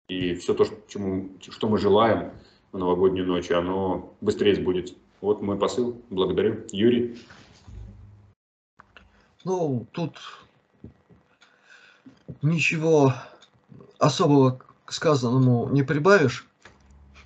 и 0.10 0.36
все 0.36 0.54
то, 0.54 0.66
чему, 0.88 1.30
что 1.40 1.70
мы 1.70 1.78
желаем 1.78 2.32
в 2.72 2.78
новогоднюю 2.78 3.26
ночь, 3.26 3.52
оно 3.52 4.14
быстрее 4.22 4.56
сбудется. 4.56 4.96
Вот 5.22 5.42
мой 5.42 5.58
посыл. 5.58 6.02
Благодарю. 6.10 6.66
Юрий. 6.72 7.18
Ну, 9.46 9.88
тут 9.92 10.18
ничего 12.42 13.14
особого 14.00 14.60
к 14.86 14.92
сказанному 14.92 15.70
не 15.70 15.84
прибавишь, 15.84 16.48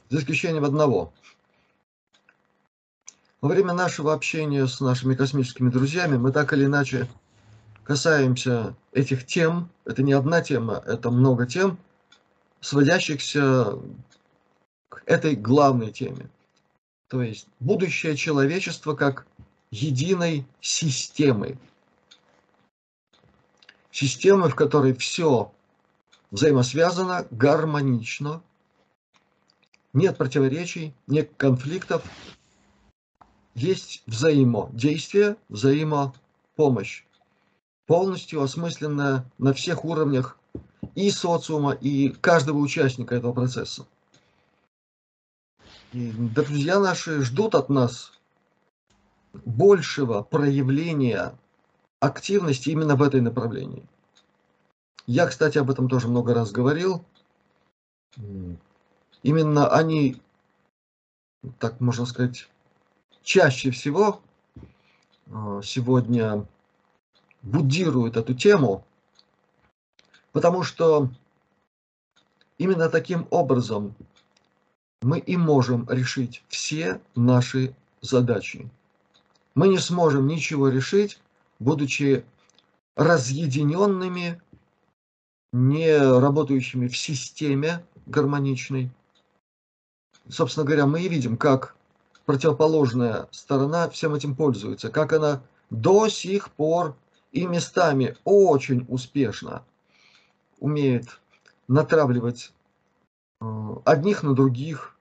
за 0.09 0.19
исключением 0.19 0.65
одного. 0.65 1.13
Во 3.41 3.49
время 3.49 3.73
нашего 3.73 4.13
общения 4.13 4.65
с 4.67 4.79
нашими 4.81 5.15
космическими 5.15 5.69
друзьями 5.69 6.17
мы 6.17 6.31
так 6.31 6.53
или 6.53 6.65
иначе 6.65 7.07
касаемся 7.83 8.75
этих 8.91 9.25
тем. 9.25 9.69
Это 9.85 10.01
не 10.03 10.13
одна 10.13 10.41
тема, 10.41 10.83
это 10.85 11.11
много 11.11 11.45
тем, 11.45 11.77
сводящихся 12.61 13.79
к 14.89 15.03
этой 15.05 15.35
главной 15.35 15.91
теме. 15.91 16.29
То 17.07 17.21
есть 17.21 17.47
будущее 17.59 18.17
человечества 18.17 18.95
как 18.95 19.25
единой 19.71 20.45
системы. 20.59 21.57
Системы, 23.91 24.49
в 24.49 24.55
которой 24.55 24.93
все 24.93 25.51
взаимосвязано, 26.31 27.25
гармонично, 27.31 28.41
нет 29.97 30.17
противоречий, 30.17 30.93
нет 31.07 31.31
конфликтов, 31.37 32.03
есть 33.55 34.03
взаимодействие, 34.05 35.37
взаимопомощь, 35.49 37.03
полностью 37.87 38.41
осмысленная 38.43 39.25
на 39.39 39.53
всех 39.53 39.83
уровнях 39.83 40.37
и 40.93 41.09
социума, 41.09 41.71
и 41.71 42.09
каждого 42.09 42.57
участника 42.59 43.15
этого 43.15 43.33
процесса. 43.33 43.87
И 45.93 46.11
друзья 46.11 46.79
наши 46.79 47.23
ждут 47.23 47.55
от 47.55 47.69
нас 47.69 48.11
большего 49.45 50.21
проявления 50.21 51.35
активности 51.99 52.69
именно 52.69 52.95
в 52.95 53.01
этой 53.01 53.21
направлении. 53.21 53.83
Я, 55.07 55.25
кстати, 55.25 55.57
об 55.57 55.71
этом 55.71 55.89
тоже 55.89 56.07
много 56.07 56.35
раз 56.35 56.51
говорил. 56.51 57.03
Именно 59.23 59.67
они, 59.69 60.21
так 61.59 61.79
можно 61.79 62.05
сказать, 62.05 62.47
чаще 63.23 63.71
всего 63.71 64.21
а, 65.31 65.61
сегодня 65.61 66.47
будируют 67.41 68.17
эту 68.17 68.33
тему, 68.33 68.85
потому 70.31 70.63
что 70.63 71.09
именно 72.57 72.89
таким 72.89 73.27
образом 73.31 73.95
мы 75.01 75.19
и 75.19 75.37
можем 75.37 75.87
решить 75.89 76.43
все 76.47 77.01
наши 77.15 77.75
задачи. 78.01 78.69
Мы 79.55 79.67
не 79.67 79.77
сможем 79.77 80.27
ничего 80.27 80.69
решить, 80.69 81.19
будучи 81.59 82.25
разъединенными, 82.95 84.41
не 85.53 85.97
работающими 85.97 86.87
в 86.87 86.97
системе 86.97 87.83
гармоничной. 88.05 88.91
Собственно 90.29 90.65
говоря, 90.65 90.85
мы 90.85 91.01
и 91.01 91.09
видим, 91.09 91.37
как 91.37 91.75
противоположная 92.25 93.27
сторона 93.31 93.89
всем 93.89 94.13
этим 94.13 94.35
пользуется, 94.35 94.89
как 94.89 95.13
она 95.13 95.41
до 95.69 96.09
сих 96.09 96.51
пор 96.51 96.97
и 97.31 97.45
местами 97.45 98.17
очень 98.25 98.85
успешно 98.89 99.63
умеет 100.59 101.19
натравливать 101.67 102.53
э, 103.41 103.75
одних 103.85 104.23
на 104.23 104.33
других 104.33 104.97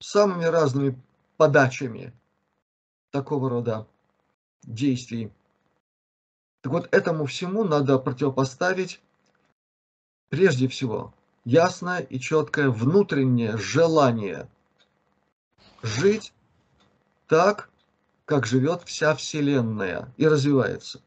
самыми 0.00 0.44
разными 0.44 1.00
подачами 1.36 2.12
такого 3.10 3.48
рода 3.48 3.86
действий. 4.62 5.32
Так 6.62 6.72
вот, 6.72 6.88
этому 6.92 7.26
всему 7.26 7.64
надо 7.64 7.98
противопоставить 7.98 9.00
прежде 10.28 10.68
всего 10.68 11.14
ясное 11.44 12.00
и 12.00 12.18
четкое 12.18 12.70
внутреннее 12.70 13.56
желание 13.56 14.48
жить 15.82 16.32
так, 17.26 17.70
как 18.24 18.46
живет 18.46 18.82
вся 18.84 19.14
Вселенная 19.14 20.12
и 20.16 20.26
развивается. 20.26 21.00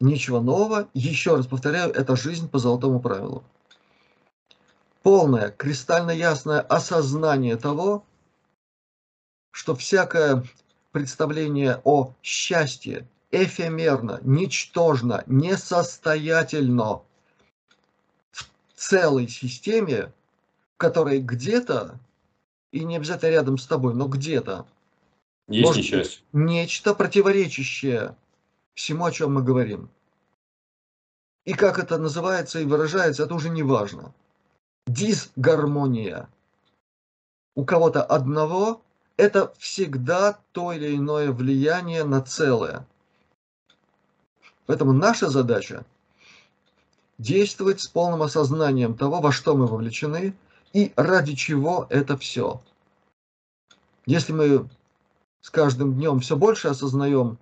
Ничего 0.00 0.40
нового, 0.40 0.88
еще 0.94 1.36
раз 1.36 1.46
повторяю, 1.46 1.92
это 1.92 2.16
жизнь 2.16 2.48
по 2.48 2.58
золотому 2.58 3.00
правилу. 3.00 3.44
Полное, 5.02 5.50
кристально 5.50 6.10
ясное 6.10 6.60
осознание 6.60 7.56
того, 7.56 8.04
что 9.50 9.76
всякое 9.76 10.44
представление 10.92 11.80
о 11.84 12.14
счастье 12.22 13.08
эфемерно, 13.30 14.18
ничтожно, 14.22 15.22
несостоятельно 15.26 17.02
целой 18.82 19.28
системе, 19.28 20.12
в 20.74 20.78
которой 20.78 21.20
где-то, 21.20 22.00
и 22.72 22.84
не 22.84 22.96
обязательно 22.96 23.30
рядом 23.30 23.58
с 23.58 23.66
тобой, 23.66 23.94
но 23.94 24.08
где-то, 24.08 24.66
есть 25.48 25.64
может 25.64 25.84
несчастье. 25.84 26.24
нечто 26.32 26.94
противоречащее 26.94 28.16
всему, 28.74 29.04
о 29.04 29.12
чем 29.12 29.34
мы 29.34 29.42
говорим. 29.42 29.88
И 31.44 31.54
как 31.54 31.78
это 31.78 31.98
называется 31.98 32.58
и 32.58 32.64
выражается, 32.64 33.22
это 33.24 33.34
уже 33.34 33.50
не 33.50 33.62
важно. 33.62 34.12
Дисгармония. 34.86 36.28
У 37.54 37.64
кого-то 37.64 38.02
одного 38.02 38.82
это 39.16 39.52
всегда 39.58 40.38
то 40.52 40.72
или 40.72 40.96
иное 40.96 41.30
влияние 41.30 42.02
на 42.04 42.20
целое. 42.20 42.86
Поэтому 44.66 44.92
наша 44.92 45.30
задача 45.30 45.84
действовать 47.18 47.80
с 47.80 47.86
полным 47.86 48.22
осознанием 48.22 48.96
того, 48.96 49.20
во 49.20 49.32
что 49.32 49.56
мы 49.56 49.66
вовлечены 49.66 50.34
и 50.72 50.92
ради 50.96 51.34
чего 51.34 51.86
это 51.90 52.16
все. 52.16 52.60
Если 54.06 54.32
мы 54.32 54.68
с 55.40 55.50
каждым 55.50 55.94
днем 55.94 56.20
все 56.20 56.36
больше 56.36 56.68
осознаем 56.68 57.38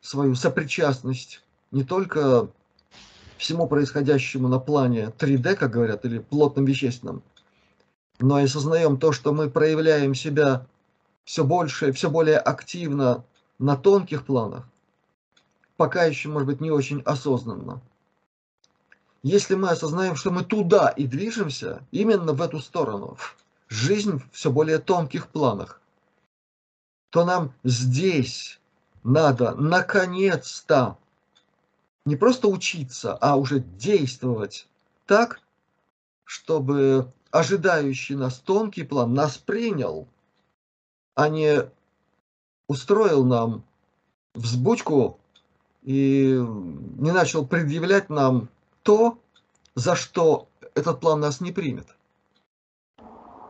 свою 0.00 0.34
сопричастность 0.34 1.42
не 1.70 1.84
только 1.84 2.48
всему 3.36 3.66
происходящему 3.66 4.48
на 4.48 4.58
плане 4.58 5.12
3D, 5.18 5.54
как 5.54 5.70
говорят, 5.70 6.04
или 6.04 6.18
плотном 6.18 6.64
вещественном, 6.64 7.22
но 8.18 8.38
и 8.38 8.44
осознаем 8.44 8.98
то, 8.98 9.12
что 9.12 9.32
мы 9.32 9.48
проявляем 9.48 10.14
себя 10.14 10.66
все 11.24 11.44
больше, 11.44 11.92
все 11.92 12.10
более 12.10 12.38
активно 12.38 13.24
на 13.58 13.76
тонких 13.76 14.26
планах, 14.26 14.68
пока 15.76 16.04
еще, 16.04 16.28
может 16.28 16.46
быть, 16.46 16.60
не 16.60 16.70
очень 16.70 17.00
осознанно. 17.02 17.80
Если 19.22 19.54
мы 19.54 19.68
осознаем, 19.68 20.16
что 20.16 20.30
мы 20.30 20.44
туда 20.44 20.88
и 20.88 21.06
движемся, 21.06 21.82
именно 21.90 22.32
в 22.32 22.40
эту 22.40 22.58
сторону, 22.60 23.18
жизнь 23.68 24.18
в 24.18 24.30
все 24.32 24.50
более 24.50 24.78
тонких 24.78 25.28
планах, 25.28 25.80
то 27.10 27.24
нам 27.24 27.52
здесь 27.62 28.60
надо 29.02 29.54
наконец-то 29.54 30.96
не 32.06 32.16
просто 32.16 32.48
учиться, 32.48 33.14
а 33.14 33.36
уже 33.36 33.60
действовать 33.60 34.66
так, 35.06 35.40
чтобы 36.24 37.12
ожидающий 37.30 38.14
нас 38.14 38.38
тонкий 38.38 38.84
план 38.84 39.12
нас 39.12 39.36
принял, 39.36 40.08
а 41.14 41.28
не 41.28 41.68
устроил 42.68 43.24
нам 43.24 43.64
взбучку 44.34 45.18
и 45.82 46.38
не 46.38 47.12
начал 47.12 47.46
предъявлять 47.46 48.08
нам 48.08 48.48
то, 48.82 49.18
за 49.74 49.96
что 49.96 50.48
этот 50.74 51.00
план 51.00 51.20
нас 51.20 51.40
не 51.40 51.52
примет. 51.52 51.96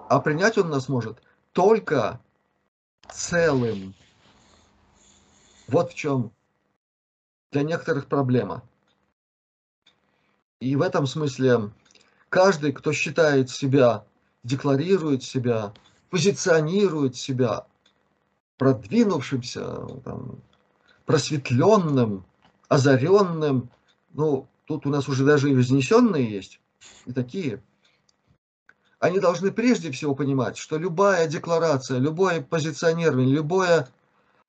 А 0.09 0.21
принять 0.21 0.59
он 0.59 0.71
нас 0.71 0.88
может 0.88 1.23
только 1.53 2.21
целым. 3.09 3.95
Вот 5.69 5.93
в 5.93 5.95
чем 5.95 6.33
для 7.53 7.62
некоторых 7.62 8.07
проблема. 8.07 8.62
И 10.61 10.77
в 10.77 10.83
этом 10.83 11.07
смысле 11.07 11.71
каждый, 12.29 12.73
кто 12.73 12.93
считает 12.93 13.51
себя, 13.51 14.05
декларирует 14.43 15.23
себя, 15.23 15.73
позиционирует 16.11 17.16
себя 17.16 17.66
продвинувшимся, 18.59 19.87
там, 20.05 20.40
просветленным, 21.07 22.25
озаренным, 22.69 23.71
ну, 24.12 24.47
тут 24.71 24.87
у 24.87 24.89
нас 24.89 25.09
уже 25.09 25.25
даже 25.25 25.51
и 25.51 25.55
вознесенные 25.55 26.31
есть, 26.31 26.61
и 27.05 27.13
такие. 27.13 27.61
Они 29.01 29.19
должны 29.19 29.51
прежде 29.51 29.91
всего 29.91 30.15
понимать, 30.15 30.57
что 30.57 30.79
любая 30.79 31.27
декларация, 31.27 31.99
любое 31.99 32.41
позиционирование, 32.41 33.35
любое 33.35 33.89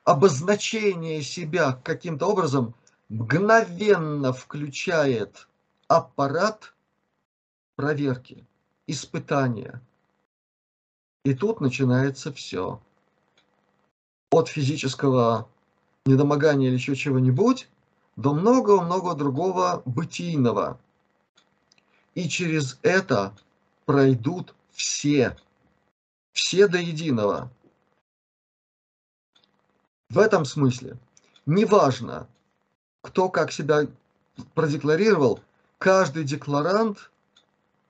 обозначение 0.03 1.23
себя 1.23 1.73
каким-то 1.83 2.27
образом 2.27 2.75
мгновенно 3.09 4.31
включает 4.31 5.47
аппарат 5.87 6.75
проверки, 7.75 8.45
испытания. 8.85 9.81
И 11.25 11.33
тут 11.33 11.61
начинается 11.61 12.31
все. 12.31 12.79
От 14.29 14.49
физического 14.49 15.49
недомогания 16.05 16.67
или 16.67 16.75
еще 16.75 16.95
чего-нибудь 16.95 17.70
до 18.21 18.33
много-много 18.33 19.15
другого 19.15 19.81
бытийного. 19.85 20.79
И 22.13 22.29
через 22.29 22.77
это 22.81 23.33
пройдут 23.85 24.53
все, 24.71 25.37
все 26.31 26.67
до 26.67 26.77
единого. 26.77 27.51
В 30.09 30.19
этом 30.19 30.45
смысле 30.45 30.97
неважно, 31.45 32.27
кто 33.01 33.29
как 33.29 33.51
себя 33.51 33.87
продекларировал, 34.53 35.39
каждый 35.77 36.23
декларант, 36.23 37.11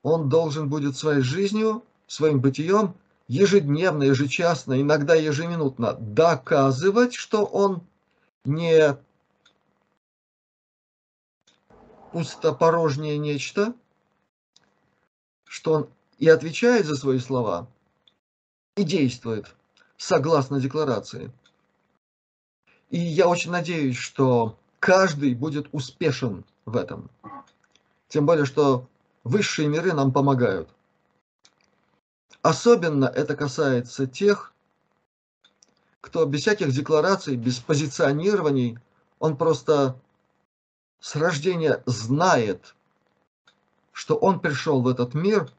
он 0.04 0.30
должен 0.30 0.70
будет 0.70 0.96
своей 0.96 1.22
жизнью, 1.22 1.84
своим 2.08 2.40
бытием 2.40 2.96
ежедневно, 3.28 4.04
ежечасно, 4.04 4.80
иногда 4.82 5.16
ежеминутно 5.16 5.94
доказывать, 5.94 7.14
что 7.14 7.46
он 7.46 7.82
не 8.46 8.98
пустопорожнее 12.12 13.18
нечто, 13.18 13.74
что 15.46 15.74
он 15.74 15.90
и 16.18 16.28
отвечает 16.28 16.86
за 16.86 16.96
свои 16.96 17.20
слова, 17.20 17.68
и 18.76 18.84
действует 18.84 19.54
согласно 19.98 20.60
декларации. 20.60 21.32
И 22.90 23.00
я 23.00 23.28
очень 23.28 23.52
надеюсь, 23.52 23.98
что 23.98 24.58
каждый 24.80 25.34
будет 25.34 25.68
успешен 25.72 26.46
в 26.66 26.76
этом. 26.76 27.10
Тем 28.08 28.26
более, 28.26 28.46
что 28.46 28.88
высшие 29.24 29.68
миры 29.68 29.94
нам 29.94 30.12
помогают. 30.12 30.70
Особенно 32.42 33.06
это 33.06 33.36
касается 33.36 34.08
тех, 34.08 34.54
кто 36.02 36.26
без 36.26 36.42
всяких 36.42 36.72
деклараций, 36.72 37.36
без 37.36 37.60
позиционирований, 37.60 38.80
он 39.20 39.38
просто 39.38 39.96
с 41.02 41.16
рождения 41.16 41.84
знает, 41.86 42.76
что 43.92 44.16
он 44.16 44.40
пришел 44.40 44.82
в 44.82 44.88
этот 44.88 45.14
мир 45.14 45.52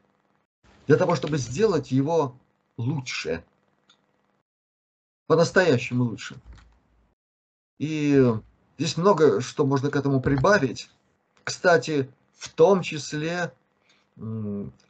для 0.87 0.97
того, 0.97 1.15
чтобы 1.15 1.37
сделать 1.37 1.91
его 1.91 2.35
лучше. 2.77 3.43
По-настоящему 5.27 6.05
лучше. 6.05 6.35
И 7.77 8.33
здесь 8.77 8.97
много 8.97 9.41
что 9.41 9.65
можно 9.65 9.91
к 9.91 9.95
этому 9.95 10.21
прибавить. 10.21 10.89
Кстати, 11.43 12.09
в 12.37 12.49
том 12.49 12.81
числе 12.81 13.53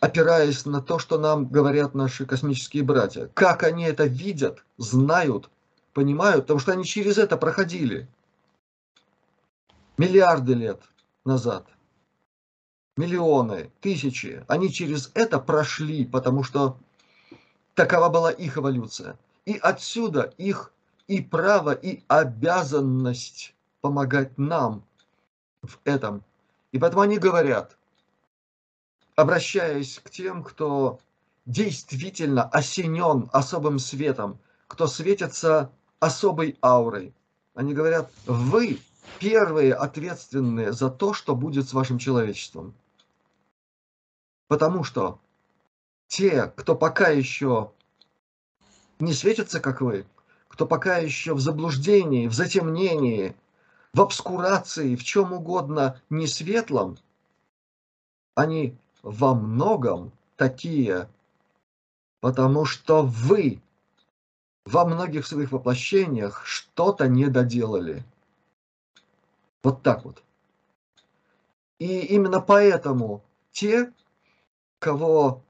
опираясь 0.02 0.66
на 0.66 0.82
то, 0.82 1.00
что 1.00 1.18
нам 1.18 1.48
говорят 1.48 1.96
наши 1.96 2.26
космические 2.26 2.84
братья. 2.84 3.30
Как 3.34 3.64
они 3.64 3.86
это 3.86 4.04
видят, 4.04 4.66
знают, 4.78 5.50
понимают, 5.94 6.44
потому 6.44 6.60
что 6.60 6.74
они 6.74 6.84
через 6.84 7.18
это 7.18 7.38
проходили 7.38 8.08
миллиарды 9.98 10.54
лет 10.54 10.82
назад. 11.26 11.68
Миллионы, 12.96 13.72
тысячи. 13.82 14.46
Они 14.48 14.72
через 14.72 15.12
это 15.16 15.40
прошли, 15.40 16.06
потому 16.06 16.44
что 16.44 16.78
Такова 17.76 18.10
была 18.10 18.32
их 18.32 18.58
эволюция. 18.58 19.18
И 19.46 19.58
отсюда 19.58 20.34
их 20.38 20.72
и 21.08 21.22
право, 21.22 21.72
и 21.72 22.04
обязанность 22.08 23.56
помогать 23.82 24.38
нам 24.38 24.84
в 25.62 25.80
этом. 25.84 26.24
И 26.72 26.80
поэтому 26.80 27.02
они 27.02 27.18
говорят, 27.18 27.78
обращаясь 29.16 30.00
к 30.00 30.10
тем, 30.10 30.44
кто 30.44 31.00
действительно 31.46 32.44
осенен 32.44 33.30
особым 33.34 33.80
светом, 33.80 34.40
кто 34.68 34.88
светится 34.88 35.72
особой 36.00 36.58
аурой. 36.62 37.14
Они 37.54 37.74
говорят, 37.74 38.12
вы 38.26 38.80
первые 39.20 39.74
ответственные 39.74 40.74
за 40.74 40.90
то, 40.90 41.14
что 41.14 41.36
будет 41.36 41.68
с 41.68 41.74
вашим 41.74 41.98
человечеством. 41.98 42.74
Потому 44.48 44.84
что 44.84 45.20
те, 46.08 46.54
кто 46.56 46.76
пока 46.76 47.10
еще 47.10 47.72
не 49.00 49.14
светится, 49.14 49.60
как 49.60 49.82
вы, 49.82 50.06
кто 50.48 50.68
пока 50.68 50.98
еще 50.98 51.34
в 51.34 51.40
заблуждении, 51.40 52.28
в 52.28 52.34
затемнении, 52.34 53.36
в 53.94 54.02
обскурации, 54.02 54.96
в 54.96 55.04
чем 55.04 55.34
угодно 55.34 56.02
не 56.10 56.28
светлом, 56.28 56.98
они 58.36 58.78
во 59.02 59.34
многом 59.34 60.12
такие, 60.36 61.10
потому 62.20 62.66
что 62.66 63.04
вы 63.04 63.62
во 64.66 64.86
многих 64.86 65.28
своих 65.28 65.52
воплощениях 65.52 66.46
что-то 66.46 67.08
не 67.08 67.28
доделали. 67.28 68.04
Вот 69.64 69.82
так 69.82 70.04
вот. 70.04 70.22
И 71.80 72.02
именно 72.02 72.42
поэтому 72.42 73.24
те, 73.52 73.92
кого 74.80 75.42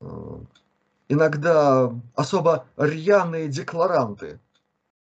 э, 0.00 0.38
иногда 1.08 1.92
особо 2.14 2.66
рьяные 2.76 3.48
декларанты 3.48 4.40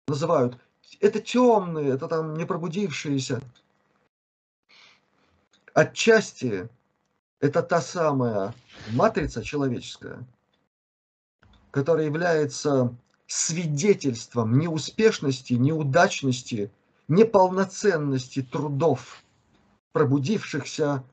называют, 0.08 0.58
это 1.00 1.20
темные, 1.22 1.94
это 1.94 2.08
там 2.08 2.36
не 2.36 2.46
пробудившиеся. 2.46 3.42
Отчасти 5.74 6.68
это 7.40 7.64
та 7.64 7.80
самая 7.80 8.54
матрица 8.92 9.44
человеческая, 9.44 10.26
которая 11.72 12.06
является 12.06 12.94
свидетельством 13.28 14.58
неуспешности, 14.58 15.54
неудачности, 15.54 16.72
неполноценности 17.10 18.42
трудов 18.42 19.24
пробудившихся 19.92 21.04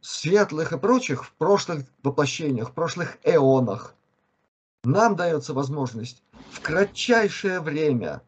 светлых 0.00 0.72
и 0.72 0.78
прочих 0.78 1.24
в 1.24 1.32
прошлых 1.32 1.84
воплощениях, 2.02 2.70
в 2.70 2.72
прошлых 2.72 3.18
эонах. 3.22 3.94
Нам 4.84 5.16
дается 5.16 5.54
возможность 5.54 6.22
в 6.50 6.60
кратчайшее 6.60 7.60
время 7.60 8.22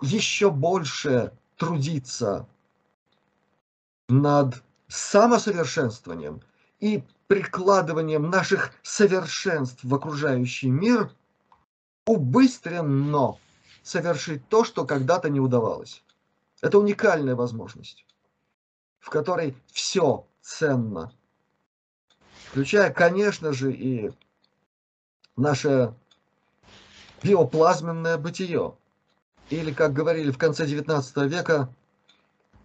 еще 0.00 0.50
больше 0.50 1.32
трудиться 1.56 2.48
над 4.08 4.62
самосовершенствованием 4.88 6.42
и 6.78 7.02
прикладыванием 7.26 8.30
наших 8.30 8.72
совершенств 8.82 9.80
в 9.82 9.94
окружающий 9.94 10.70
мир 10.70 11.10
убыстренно 12.06 13.36
совершить 13.86 14.48
то, 14.48 14.64
что 14.64 14.84
когда-то 14.84 15.30
не 15.30 15.38
удавалось. 15.38 16.02
Это 16.60 16.78
уникальная 16.78 17.36
возможность, 17.36 18.04
в 18.98 19.10
которой 19.10 19.54
все 19.70 20.26
ценно, 20.40 21.12
включая, 22.48 22.92
конечно 22.92 23.52
же, 23.52 23.72
и 23.72 24.10
наше 25.36 25.94
биоплазменное 27.22 28.18
бытие. 28.18 28.74
Или, 29.50 29.72
как 29.72 29.92
говорили 29.92 30.32
в 30.32 30.38
конце 30.38 30.66
XIX 30.66 31.28
века, 31.28 31.72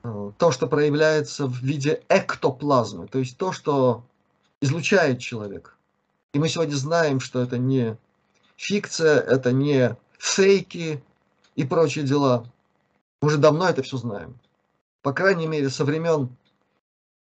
э, 0.03 0.31
то, 0.39 0.51
что 0.51 0.65
проявляется 0.65 1.45
в 1.45 1.61
виде 1.61 2.01
эктоплазмы, 2.09 3.07
то 3.07 3.19
есть 3.19 3.37
то, 3.37 3.51
что 3.51 4.03
излучает 4.59 5.19
человек. 5.19 5.77
И 6.33 6.39
мы 6.39 6.49
сегодня 6.49 6.73
знаем, 6.73 7.19
что 7.19 7.43
это 7.43 7.59
не 7.59 7.97
фикция, 8.55 9.19
это 9.19 9.51
не 9.51 9.95
фейки 10.17 11.03
и 11.55 11.63
прочие 11.63 12.05
дела. 12.05 12.45
Мы 13.21 13.27
уже 13.27 13.37
давно 13.37 13.67
это 13.67 13.83
все 13.83 13.97
знаем. 13.97 14.39
По 15.01 15.13
крайней 15.13 15.47
мере, 15.47 15.69
со 15.69 15.85
времен 15.85 16.35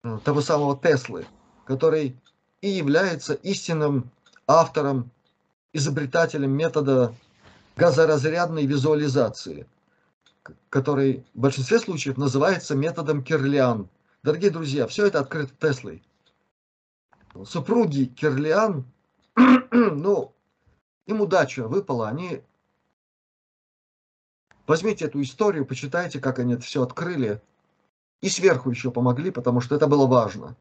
э, 0.03 0.19
того 0.23 0.41
самого 0.41 0.77
Теслы, 0.77 1.25
который 1.65 2.17
и 2.61 2.69
является 2.69 3.33
истинным 3.33 4.11
автором, 4.47 5.11
изобретателем 5.71 6.51
метода 6.51 7.13
газоразрядной 7.75 8.65
визуализации, 8.65 9.67
который 10.69 11.25
в 11.33 11.39
большинстве 11.39 11.79
случаев 11.79 12.17
называется 12.17 12.75
методом 12.75 13.23
Кирлиан. 13.23 13.87
Дорогие 14.23 14.51
друзья, 14.51 14.87
все 14.87 15.05
это 15.07 15.19
открыто 15.19 15.53
Теслой. 15.59 16.03
Супруги 17.45 18.05
Кирлиан, 18.05 18.83
ну, 19.71 20.33
им 21.05 21.21
удача 21.21 21.67
выпала, 21.67 22.09
они... 22.09 22.41
Возьмите 24.69 25.05
эту 25.05 25.19
историю, 25.23 25.65
почитайте, 25.65 26.19
как 26.19 26.37
они 26.37 26.53
это 26.53 26.61
все 26.61 26.83
открыли, 26.83 27.41
и 28.21 28.29
сверху 28.29 28.69
еще 28.69 28.91
помогли, 28.91 29.31
потому 29.31 29.61
что 29.61 29.73
это 29.73 29.87
было 29.87 30.05
важно. 30.05 30.55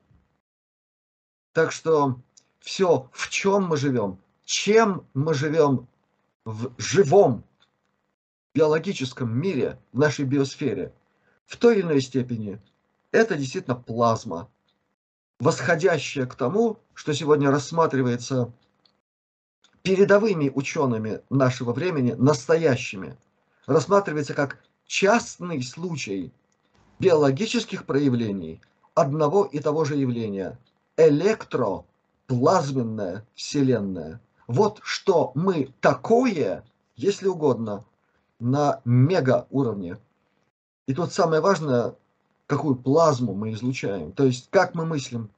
Так 1.53 1.73
что 1.73 2.19
все, 2.59 3.11
в 3.13 3.29
чем 3.29 3.67
мы 3.67 3.77
живем, 3.77 4.19
чем 4.47 5.07
мы 5.13 5.35
живем 5.35 5.89
в 6.47 6.73
живом 6.79 7.45
биологическом 8.55 9.31
мире, 9.31 9.79
в 9.93 9.99
нашей 9.99 10.25
биосфере, 10.25 10.95
в 11.45 11.59
той 11.59 11.75
или 11.75 11.83
иной 11.83 12.01
степени, 12.01 12.63
это 13.13 13.37
действительно 13.37 13.77
плазма, 13.77 14.49
восходящая 15.39 16.25
к 16.25 16.35
тому, 16.35 16.79
что 16.95 17.13
сегодня 17.13 17.51
рассматривается 17.51 18.51
передовыми 19.83 20.49
учеными 20.49 21.21
нашего 21.29 21.75
времени, 21.75 22.13
настоящими, 22.13 23.19
рассматривается 23.69 24.35
как 24.35 24.59
частный 24.87 25.63
случай 25.63 26.33
биологических 26.99 27.87
проявлений 27.87 28.61
одного 28.95 29.45
и 29.45 29.61
того 29.61 29.85
же 29.85 29.95
явления– 29.95 30.59
электроплазменная 30.97 33.25
Вселенная– 33.35 34.21
вот 34.49 34.81
что 34.83 35.31
мы 35.35 35.73
такое, 35.81 36.65
если 36.97 37.29
угодно, 37.29 37.85
на 38.41 38.81
мега 38.85 39.47
уровне. 39.51 39.99
И 40.87 40.95
тут 40.95 41.13
самое 41.13 41.43
важное, 41.43 41.95
какую 42.47 42.77
плазму 42.77 43.35
мы 43.35 43.53
излучаем, 43.53 44.13
то 44.13 44.25
есть 44.25 44.49
как 44.51 44.75
мы 44.75 44.87
мыслим. 44.87 45.29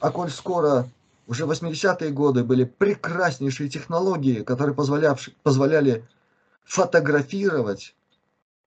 А 0.00 0.10
коль 0.10 0.30
скоро 0.30 0.88
уже 1.28 1.44
80-е 1.44 2.10
годы 2.10 2.42
были 2.42 2.64
прекраснейшие 2.64 3.70
технологии, 3.70 4.42
которые 4.42 4.74
позволяли 4.74 6.04
фотографировать 6.64 7.94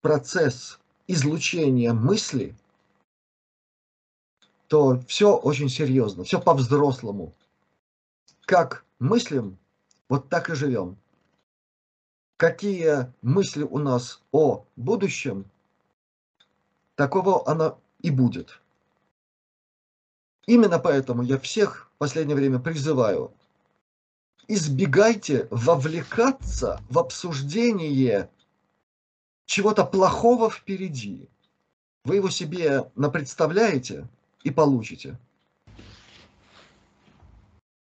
процесс 0.02 0.80
излучения 1.08 1.94
мысли, 1.94 2.56
то 4.68 5.00
все 5.08 5.36
очень 5.36 5.70
серьезно, 5.70 6.24
все 6.24 6.40
по-взрослому. 6.40 7.34
Как 8.46 8.86
мыслим, 9.00 9.58
вот 10.10 10.30
так 10.30 10.50
и 10.50 10.56
живем. 10.56 10.98
Какие 12.38 13.14
мысли 13.22 13.64
у 13.64 13.80
нас 13.80 14.22
о 14.32 14.66
будущем, 14.76 15.50
такого 16.96 17.48
оно 17.48 17.80
и 18.02 18.12
будет. 18.12 18.62
Именно 20.46 20.80
поэтому 20.80 21.24
я 21.24 21.40
всех 21.40 21.92
в 21.96 21.98
последнее 21.98 22.36
время 22.36 22.60
призываю, 22.60 23.34
избегайте 24.48 25.48
вовлекаться 25.52 26.82
в 26.90 27.00
обсуждение 27.00 28.30
чего-то 29.46 29.86
плохого 29.86 30.50
впереди. 30.50 31.28
Вы 32.04 32.18
его 32.18 32.30
себе 32.30 32.90
напредставляете 32.96 34.08
и 34.44 34.52
получите. 34.52 35.18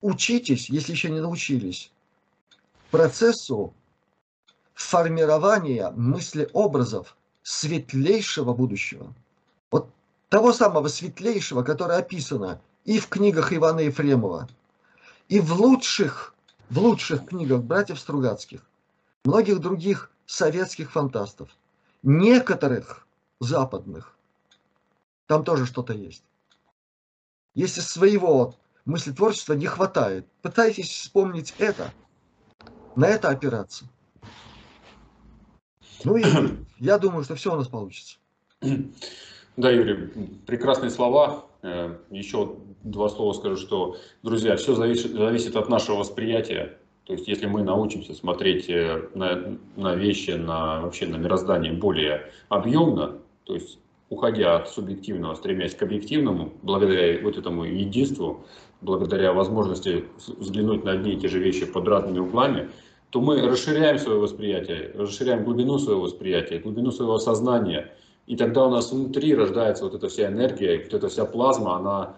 Учитесь, 0.01 0.69
если 0.69 0.91
еще 0.91 1.09
не 1.09 1.19
научились, 1.19 1.91
процессу 2.91 3.73
формирования 4.73 5.89
мыслеобразов 5.91 7.17
светлейшего 7.41 8.53
будущего. 8.53 9.13
Вот 9.71 9.89
того 10.29 10.53
самого 10.53 10.87
светлейшего, 10.87 11.63
которое 11.63 11.99
описано 11.99 12.61
и 12.85 12.99
в 12.99 13.07
книгах 13.07 13.53
Ивана 13.53 13.81
Ефремова, 13.81 14.47
и 15.29 15.39
в 15.39 15.53
лучших, 15.53 16.35
в 16.69 16.79
лучших 16.79 17.25
книгах 17.27 17.63
братьев 17.63 17.99
Стругацких, 17.99 18.61
многих 19.23 19.59
других 19.59 20.11
советских 20.25 20.91
фантастов, 20.91 21.49
некоторых 22.03 23.07
западных, 23.39 24.15
там 25.27 25.43
тоже 25.43 25.65
что-то 25.65 25.93
есть. 25.93 26.23
Если 27.53 27.81
своего 27.81 28.55
мысли 28.87 29.11
творчества 29.11 29.53
не 29.53 29.67
хватает. 29.67 30.25
Пытайтесь 30.41 30.89
вспомнить 30.89 31.53
это, 31.59 31.91
на 32.95 33.07
это 33.07 33.29
опираться. 33.29 33.85
Ну 36.03 36.15
и 36.15 36.23
я 36.79 36.97
думаю, 36.97 37.23
что 37.23 37.35
все 37.35 37.53
у 37.53 37.57
нас 37.57 37.67
получится. 37.67 38.17
Да, 39.57 39.71
Юрий, 39.71 40.07
прекрасные 40.45 40.89
слова. 40.89 41.46
Э, 41.63 41.95
Еще 42.11 42.55
два 42.83 43.09
слова 43.09 43.33
скажу, 43.33 43.57
что, 43.57 43.97
друзья, 44.23 44.55
все 44.55 44.73
зависит, 44.75 45.11
зависит 45.11 45.55
от 45.55 45.69
нашего 45.69 45.97
восприятия. 45.97 46.77
То 47.05 47.13
есть, 47.13 47.27
если 47.27 47.45
мы 47.45 47.63
научимся 47.63 48.13
смотреть 48.13 48.69
э, 48.69 49.09
на, 49.13 49.57
на 49.75 49.95
вещи, 49.95 50.31
на, 50.31 50.81
вообще 50.81 51.07
на 51.07 51.15
мироздание 51.15 51.73
более 51.73 52.31
объемно, 52.49 53.19
то 53.45 53.53
есть, 53.53 53.79
уходя 54.09 54.57
от 54.57 54.69
субъективного, 54.69 55.35
стремясь 55.35 55.75
к 55.75 55.83
объективному, 55.83 56.53
благодаря 56.61 57.21
вот 57.23 57.37
этому 57.37 57.63
единству, 57.63 58.45
благодаря 58.81 59.33
возможности 59.33 60.05
взглянуть 60.37 60.83
на 60.83 60.91
одни 60.91 61.13
и 61.13 61.17
те 61.17 61.27
же 61.27 61.39
вещи 61.39 61.65
под 61.65 61.87
разными 61.87 62.19
углами, 62.19 62.69
то 63.09 63.21
мы 63.21 63.41
расширяем 63.41 63.97
свое 63.97 64.19
восприятие, 64.19 64.91
расширяем 64.95 65.43
глубину 65.43 65.79
своего 65.79 66.01
восприятия, 66.01 66.59
глубину 66.59 66.91
своего 66.91 67.17
сознания. 67.17 67.93
И 68.27 68.35
тогда 68.35 68.65
у 68.65 68.69
нас 68.69 68.91
внутри 68.91 69.33
рождается 69.33 69.85
вот 69.85 69.95
эта 69.95 70.07
вся 70.07 70.27
энергия, 70.27 70.83
вот 70.83 70.93
эта 70.93 71.07
вся 71.07 71.25
плазма, 71.25 71.77
она 71.77 72.15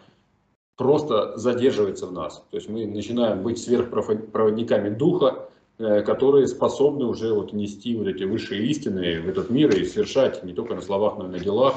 просто 0.76 1.38
задерживается 1.38 2.08
в 2.08 2.12
нас. 2.12 2.44
То 2.52 2.58
есть 2.58 2.70
мы 2.70 2.86
начинаем 2.86 3.44
быть 3.44 3.60
сверхпроводниками 3.60 4.90
духа, 4.90 5.50
э, 5.78 6.02
которые 6.02 6.48
способны 6.48 7.06
уже 7.06 7.34
вот 7.34 7.54
нести 7.54 7.96
вот 7.96 8.08
эти 8.08 8.24
высшие 8.24 8.66
истины 8.68 9.22
в 9.22 9.30
этот 9.30 9.50
мир 9.50 9.70
и 9.76 9.86
совершать 9.86 10.44
не 10.44 10.54
только 10.54 10.76
на 10.76 10.82
словах, 10.82 11.18
но 11.18 11.26
и 11.26 11.30
на 11.30 11.40
делах. 11.40 11.76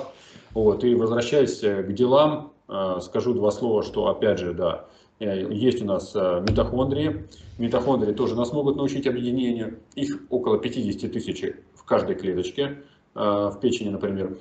Вот. 0.53 0.83
И 0.83 0.95
возвращаясь 0.95 1.61
к 1.61 1.93
делам, 1.93 2.53
э, 2.69 3.01
скажу 3.03 3.35
два 3.35 3.51
слова, 3.51 3.83
что 3.83 4.07
опять 4.07 4.39
же, 4.39 4.55
да, 4.55 4.87
Э, 5.23 5.53
есть 5.53 5.81
у 5.83 5.85
нас 5.85 6.13
э, 6.15 6.45
митохондрии. 6.49 7.29
Митохондрии 7.59 8.13
тоже 8.13 8.35
нас 8.35 8.53
могут 8.53 8.77
научить 8.77 9.07
объединению. 9.07 9.79
Их 9.95 10.21
около 10.31 10.59
50 10.59 11.13
тысяч 11.13 11.45
в 11.75 11.85
каждой 11.85 12.17
клеточке, 12.17 12.63
э, 12.63 12.75
в 13.15 13.59
печени, 13.61 13.91
например. 13.91 14.37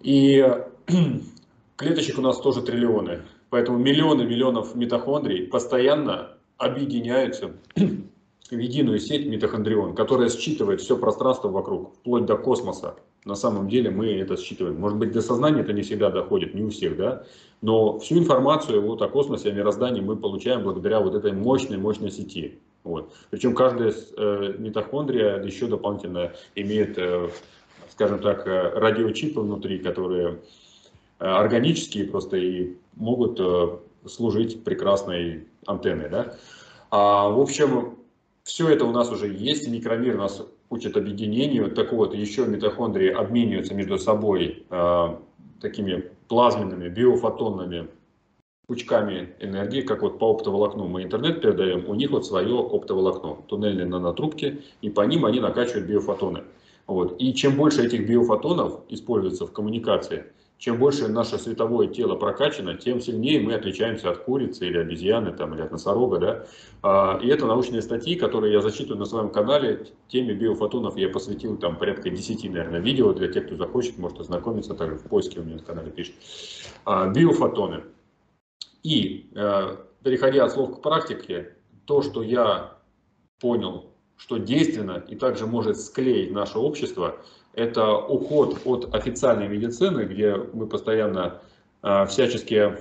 И 0.00 0.44
клеточек 1.76 2.18
у 2.18 2.22
нас 2.22 2.40
тоже 2.40 2.62
триллионы. 2.62 3.22
Поэтому 3.50 3.78
миллионы 3.78 4.22
миллионов 4.22 4.74
митохондрий 4.74 5.46
постоянно 5.46 6.36
объединяются 6.56 7.52
в 7.74 8.58
единую 8.58 8.98
сеть 8.98 9.26
митохондрион, 9.26 9.94
которая 9.94 10.28
считывает 10.28 10.80
все 10.80 10.96
пространство 10.96 11.48
вокруг, 11.48 11.94
вплоть 11.94 12.26
до 12.26 12.36
космоса 12.36 12.96
на 13.24 13.34
самом 13.34 13.68
деле 13.68 13.90
мы 13.90 14.12
это 14.14 14.36
считываем. 14.36 14.80
Может 14.80 14.98
быть, 14.98 15.12
до 15.12 15.20
сознания 15.20 15.60
это 15.60 15.72
не 15.72 15.82
всегда 15.82 16.10
доходит, 16.10 16.54
не 16.54 16.62
у 16.62 16.70
всех, 16.70 16.96
да, 16.96 17.24
но 17.60 17.98
всю 17.98 18.18
информацию 18.18 18.80
вот 18.80 19.02
о 19.02 19.08
космосе, 19.08 19.50
о 19.50 19.52
мироздании 19.52 20.00
мы 20.00 20.16
получаем 20.16 20.62
благодаря 20.62 21.00
вот 21.00 21.14
этой 21.14 21.32
мощной, 21.32 21.76
мощной 21.76 22.10
сети. 22.10 22.58
Вот. 22.82 23.12
Причем 23.28 23.54
каждая 23.54 23.92
э, 23.92 24.54
митохондрия 24.58 25.42
еще 25.42 25.66
дополнительно 25.66 26.32
имеет, 26.54 26.96
э, 26.96 27.28
скажем 28.00 28.20
так, 28.20 28.46
э, 28.46 28.78
радиочипы 28.78 29.40
внутри, 29.40 29.78
которые 29.78 30.38
э, 31.18 31.24
органические 31.26 32.06
просто 32.06 32.38
и 32.38 32.76
могут 32.96 33.38
э, 33.38 33.76
служить 34.08 34.64
прекрасной 34.64 35.46
антенной. 35.66 36.08
Да? 36.08 36.34
А, 36.90 37.28
в 37.28 37.38
общем, 37.38 37.98
все 38.42 38.70
это 38.70 38.86
у 38.86 38.90
нас 38.90 39.12
уже 39.12 39.28
есть, 39.28 39.68
микромир 39.68 40.16
нас 40.16 40.42
учат 40.70 40.96
объединению. 40.96 41.70
Так 41.72 41.92
вот, 41.92 42.14
еще 42.14 42.46
митохондрии 42.46 43.10
обмениваются 43.10 43.74
между 43.74 43.98
собой 43.98 44.64
э, 44.70 45.16
такими 45.60 46.10
плазменными, 46.28 46.88
биофотонными 46.88 47.88
пучками 48.70 49.34
энергии, 49.40 49.80
как 49.80 50.02
вот 50.02 50.20
по 50.20 50.30
оптоволокну 50.30 50.86
мы 50.86 51.02
интернет 51.02 51.42
передаем, 51.42 51.88
у 51.88 51.94
них 51.96 52.12
вот 52.12 52.24
свое 52.24 52.56
оптоволокно, 52.56 53.38
туннельные 53.48 53.84
нанотрубки, 53.84 54.62
и 54.80 54.88
по 54.90 55.00
ним 55.00 55.24
они 55.24 55.40
накачивают 55.40 55.88
биофотоны. 55.88 56.44
Вот. 56.86 57.16
И 57.18 57.34
чем 57.34 57.56
больше 57.56 57.84
этих 57.84 58.08
биофотонов 58.08 58.82
используется 58.88 59.44
в 59.48 59.52
коммуникации, 59.52 60.26
чем 60.58 60.78
больше 60.78 61.08
наше 61.08 61.36
световое 61.38 61.88
тело 61.88 62.14
прокачано, 62.14 62.76
тем 62.76 63.00
сильнее 63.00 63.40
мы 63.40 63.54
отличаемся 63.54 64.08
от 64.10 64.18
курицы 64.18 64.68
или 64.68 64.78
обезьяны 64.78 65.32
там, 65.32 65.52
или 65.54 65.62
от 65.62 65.72
носорога. 65.72 66.18
Да? 66.18 66.46
А, 66.82 67.18
и 67.20 67.26
это 67.26 67.46
научные 67.46 67.82
статьи, 67.82 68.14
которые 68.14 68.52
я 68.52 68.60
зачитываю 68.60 69.00
на 69.00 69.04
своем 69.04 69.30
канале. 69.30 69.86
Теме 70.06 70.32
биофотонов 70.32 70.96
я 70.96 71.08
посвятил 71.08 71.56
там 71.56 71.76
порядка 71.76 72.08
10, 72.08 72.44
наверное, 72.50 72.78
видео. 72.78 73.12
Для 73.14 73.26
тех, 73.26 73.46
кто 73.46 73.56
захочет, 73.56 73.98
может 73.98 74.20
ознакомиться, 74.20 74.74
также 74.74 74.96
в 74.96 75.02
поиске 75.08 75.40
у 75.40 75.42
меня 75.42 75.56
на 75.56 75.62
канале 75.62 75.90
пишет. 75.90 76.14
А, 76.84 77.08
биофотоны. 77.08 77.82
И, 78.82 79.30
э, 79.34 79.76
переходя 80.02 80.44
от 80.44 80.52
слов 80.52 80.78
к 80.78 80.82
практике, 80.82 81.56
то, 81.84 82.02
что 82.02 82.22
я 82.22 82.78
понял, 83.38 83.92
что 84.16 84.38
действенно 84.38 85.04
и 85.08 85.16
также 85.16 85.46
может 85.46 85.80
склеить 85.80 86.32
наше 86.32 86.58
общество– 86.58 87.16
это 87.52 87.96
уход 87.96 88.60
от 88.64 88.94
официальной 88.94 89.48
медицины, 89.48 90.02
где 90.02 90.36
мы 90.36 90.66
постоянно 90.68 91.42
э, 91.82 92.06
всячески 92.06 92.76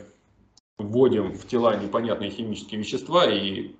вводим 0.78 1.34
в 1.34 1.48
тела 1.48 1.76
непонятные 1.76 2.30
химические 2.30 2.80
вещества 2.80 3.26
и 3.26 3.76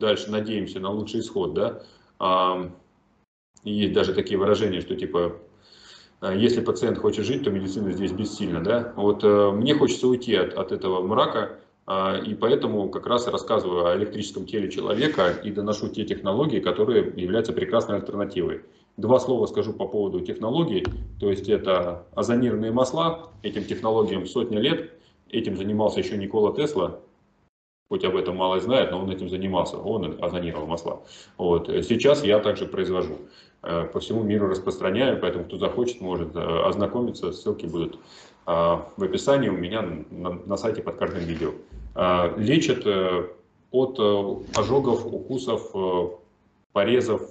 дальше 0.00 0.30
надеемся 0.30 0.80
на 0.80 0.90
лучший 0.90 1.20
исход, 1.20 1.54
да. 1.54 1.82
Есть 3.62 3.92
даже 3.92 4.14
такие 4.14 4.38
выражения, 4.38 4.80
что 4.80 4.96
типа 4.96 5.36
если 6.22 6.60
пациент 6.60 6.98
хочет 6.98 7.24
жить, 7.24 7.44
то 7.44 7.50
медицина 7.50 7.92
здесь 7.92 8.12
бессильна. 8.12 8.62
Да? 8.62 8.92
Вот 8.96 9.22
э, 9.22 9.50
мне 9.52 9.74
хочется 9.74 10.08
уйти 10.08 10.34
от, 10.34 10.54
от 10.54 10.72
этого 10.72 11.00
мрака, 11.06 11.58
э, 11.86 12.24
и 12.24 12.34
поэтому 12.34 12.88
как 12.88 13.06
раз 13.06 13.28
рассказываю 13.28 13.86
о 13.86 13.96
электрическом 13.96 14.44
теле 14.44 14.70
человека 14.70 15.30
и 15.44 15.50
доношу 15.52 15.88
те 15.88 16.04
технологии, 16.04 16.58
которые 16.58 17.12
являются 17.16 17.52
прекрасной 17.52 17.96
альтернативой. 17.96 18.62
Два 18.96 19.20
слова 19.20 19.46
скажу 19.46 19.72
по 19.72 19.86
поводу 19.86 20.20
технологий. 20.20 20.84
То 21.20 21.30
есть 21.30 21.48
это 21.48 22.06
озонированные 22.16 22.72
масла. 22.72 23.30
Этим 23.44 23.62
технологиям 23.62 24.26
сотни 24.26 24.56
лет. 24.56 24.90
Этим 25.30 25.56
занимался 25.56 26.00
еще 26.00 26.16
Никола 26.16 26.52
Тесла. 26.52 26.98
Хоть 27.88 28.04
об 28.04 28.16
этом 28.16 28.36
мало 28.36 28.60
знает, 28.60 28.90
но 28.90 29.00
он 29.00 29.10
этим 29.10 29.30
занимался. 29.30 29.78
Он 29.78 30.22
озонировал 30.22 30.66
масла. 30.66 31.02
Вот. 31.38 31.68
Сейчас 31.68 32.22
я 32.22 32.38
также 32.38 32.66
произвожу. 32.66 33.18
Э, 33.62 33.84
по 33.92 33.98
всему 33.98 34.22
миру 34.22 34.48
распространяю, 34.48 35.18
поэтому 35.20 35.44
кто 35.44 35.58
захочет, 35.58 36.00
может 36.00 36.36
э, 36.36 36.38
ознакомиться. 36.38 37.32
Ссылки 37.32 37.66
будут 37.66 37.96
э, 37.96 37.98
в 38.46 39.02
описании 39.02 39.48
у 39.48 39.56
меня 39.56 39.82
на, 40.10 40.56
сайте 40.56 40.82
под 40.82 40.96
каждым 40.96 41.24
видео. 41.24 41.52
Лечат 42.36 42.86
от 43.72 43.98
ожогов, 44.56 45.04
укусов, 45.04 45.72
порезов, 46.72 47.22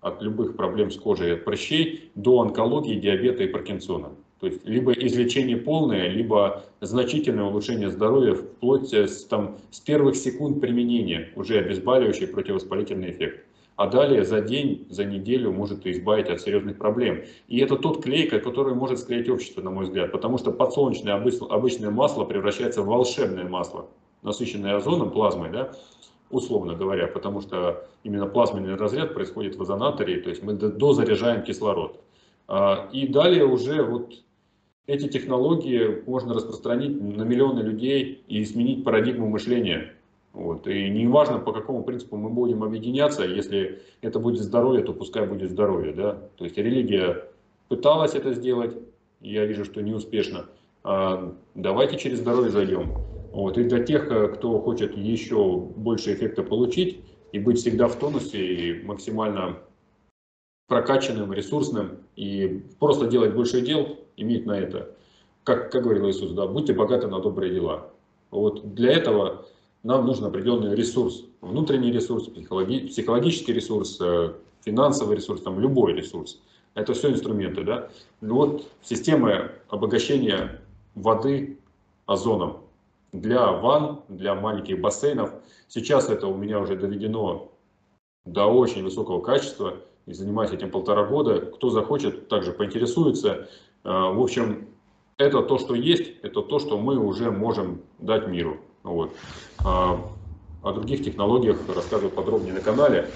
от 0.00 0.22
любых 0.22 0.56
проблем 0.56 0.90
с 0.90 0.96
кожей, 0.96 1.34
от 1.34 1.44
прыщей 1.44 2.10
до 2.14 2.40
онкологии, 2.40 2.98
диабета 2.98 3.42
и 3.42 3.48
Паркинсона. 3.48 4.12
То 4.40 4.46
есть 4.48 4.64
либо 4.64 4.92
излечение 4.92 5.56
полное, 5.56 6.08
либо 6.08 6.64
значительное 6.80 7.44
улучшение 7.44 7.90
здоровья 7.90 8.34
вплоть 8.34 8.92
с, 8.92 9.24
там, 9.24 9.58
с 9.70 9.80
первых 9.80 10.16
секунд 10.16 10.60
применения, 10.60 11.30
уже 11.36 11.58
обезболивающий 11.58 12.26
противовоспалительный 12.26 13.10
эффект. 13.10 13.44
А 13.76 13.88
далее 13.88 14.24
за 14.24 14.40
день, 14.40 14.86
за 14.90 15.04
неделю 15.04 15.50
может 15.50 15.86
избавить 15.86 16.28
от 16.28 16.40
серьезных 16.40 16.78
проблем. 16.78 17.22
И 17.48 17.58
это 17.58 17.76
тот 17.76 18.04
клей, 18.04 18.28
который 18.28 18.74
может 18.74 19.00
склеить 19.00 19.28
общество, 19.28 19.62
на 19.62 19.70
мой 19.70 19.84
взгляд. 19.84 20.12
Потому 20.12 20.38
что 20.38 20.52
подсолнечное 20.52 21.14
обычное 21.14 21.90
масло 21.90 22.24
превращается 22.24 22.82
в 22.82 22.86
волшебное 22.86 23.48
масло, 23.48 23.88
насыщенное 24.22 24.76
озоном, 24.76 25.10
плазмой. 25.10 25.50
Да? 25.50 25.72
условно 26.34 26.74
говоря, 26.74 27.06
потому 27.06 27.40
что 27.40 27.86
именно 28.02 28.26
плазменный 28.26 28.74
разряд 28.76 29.14
происходит 29.14 29.56
в 29.56 29.62
озонаторе, 29.62 30.20
то 30.20 30.30
есть 30.30 30.42
мы 30.42 30.54
дозаряжаем 30.54 31.42
кислород. 31.42 32.00
А, 32.46 32.88
и 32.92 33.06
далее 33.06 33.44
уже 33.44 33.82
вот 33.82 34.14
эти 34.86 35.08
технологии 35.08 36.02
можно 36.06 36.34
распространить 36.34 37.00
на 37.00 37.22
миллионы 37.22 37.60
людей 37.60 38.22
и 38.28 38.42
изменить 38.42 38.84
парадигму 38.84 39.28
мышления. 39.28 39.94
Вот. 40.32 40.66
И 40.66 40.90
не 40.90 41.06
важно, 41.06 41.38
по 41.38 41.52
какому 41.52 41.84
принципу 41.84 42.16
мы 42.16 42.28
будем 42.28 42.62
объединяться, 42.64 43.24
если 43.24 43.80
это 44.02 44.18
будет 44.18 44.42
здоровье, 44.42 44.82
то 44.82 44.92
пускай 44.92 45.26
будет 45.26 45.50
здоровье. 45.50 45.92
Да? 45.92 46.18
То 46.36 46.44
есть 46.44 46.58
религия 46.58 47.24
пыталась 47.68 48.14
это 48.14 48.34
сделать, 48.34 48.76
я 49.20 49.46
вижу, 49.46 49.64
что 49.64 49.80
неуспешно. 49.80 50.46
А 50.82 51.32
давайте 51.54 51.96
через 51.98 52.18
здоровье 52.18 52.50
зайдем. 52.50 52.92
Вот. 53.32 53.56
И 53.58 53.64
для 53.64 53.82
тех, 53.82 54.10
э, 54.10 54.28
кто 54.28 54.58
хочет 54.60 54.96
еще 54.96 55.56
больше 55.58 56.12
эффекта 56.12 56.42
получить 56.42 57.00
и 57.32 57.38
быть 57.38 57.58
всегда 57.58 57.88
в 57.88 57.96
тонусе 57.96 58.44
и 58.44 58.84
максимально 58.84 59.58
прокачанным, 60.66 61.32
ресурсным 61.32 61.98
и 62.16 62.62
просто 62.78 63.06
делать 63.06 63.34
больше 63.34 63.60
дел, 63.60 63.98
иметь 64.16 64.46
на 64.46 64.58
это. 64.58 64.94
Как, 65.42 65.70
как 65.70 65.82
говорил 65.82 66.08
Иисус, 66.08 66.30
да, 66.32 66.46
будьте 66.46 66.72
богаты 66.72 67.06
на 67.06 67.20
добрые 67.20 67.52
дела. 67.52 67.90
Вот 68.30 68.74
для 68.74 68.92
этого 68.92 69.46
нам 69.82 70.06
нужен 70.06 70.24
определенный 70.24 70.74
ресурс, 70.74 71.24
внутренний 71.40 71.92
ресурс, 71.92 72.24
психологи, 72.24 72.86
психологический 72.88 73.52
ресурс, 73.52 73.98
э, 74.00 74.32
финансовый 74.64 75.16
ресурс, 75.16 75.42
там 75.42 75.60
любой 75.60 75.92
ресурс. 75.92 76.40
Это 76.74 76.94
все 76.94 77.10
инструменты, 77.10 77.62
да. 77.62 77.90
Вот 78.20 78.66
система 78.82 79.52
обогащения 79.68 80.60
воды 80.94 81.58
озоном 82.06 82.64
для 83.12 83.52
ванн, 83.52 84.00
для 84.08 84.34
маленьких 84.34 84.80
бассейнов. 84.80 85.30
Сейчас 85.68 86.08
это 86.08 86.26
у 86.26 86.36
меня 86.36 86.58
уже 86.58 86.76
доведено 86.76 87.52
до 88.24 88.46
очень 88.46 88.82
высокого 88.82 89.20
качества 89.20 89.74
и 90.06 90.12
занимаюсь 90.12 90.52
этим 90.52 90.70
полтора 90.70 91.04
года. 91.04 91.40
Кто 91.40 91.70
захочет, 91.70 92.28
также 92.28 92.52
поинтересуется. 92.52 93.48
А, 93.84 94.10
в 94.10 94.20
общем, 94.20 94.68
это 95.16 95.42
то, 95.42 95.58
что 95.58 95.74
есть, 95.74 96.12
это 96.22 96.42
то, 96.42 96.58
что 96.58 96.78
мы 96.78 96.98
уже 96.98 97.30
можем 97.30 97.82
дать 97.98 98.28
миру. 98.28 98.58
Вот. 98.82 99.14
А, 99.64 100.00
о 100.62 100.72
других 100.72 101.04
технологиях 101.04 101.58
рассказываю 101.68 102.10
подробнее 102.10 102.54
на 102.54 102.60
канале. 102.60 103.10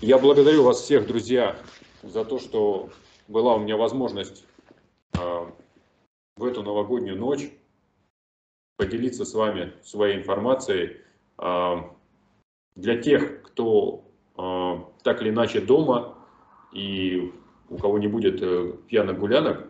Я 0.00 0.18
благодарю 0.18 0.62
вас 0.62 0.80
всех, 0.80 1.06
друзья, 1.06 1.56
за 2.02 2.24
то, 2.24 2.38
что 2.38 2.88
была 3.28 3.54
у 3.54 3.60
меня 3.60 3.76
возможность 3.76 4.44
а, 5.18 5.50
в 6.36 6.44
эту 6.44 6.62
новогоднюю 6.62 7.18
ночь 7.18 7.50
поделиться 8.76 9.24
с 9.24 9.34
вами 9.34 9.72
своей 9.82 10.18
информацией. 10.18 10.96
Для 12.74 12.96
тех, 13.00 13.42
кто 13.42 14.02
так 14.34 15.22
или 15.22 15.30
иначе 15.30 15.60
дома 15.60 16.21
и 16.72 17.32
у 17.68 17.76
кого 17.76 17.98
не 17.98 18.08
будет 18.08 18.42
э, 18.42 18.72
пьяных 18.88 19.18
гулянок, 19.18 19.68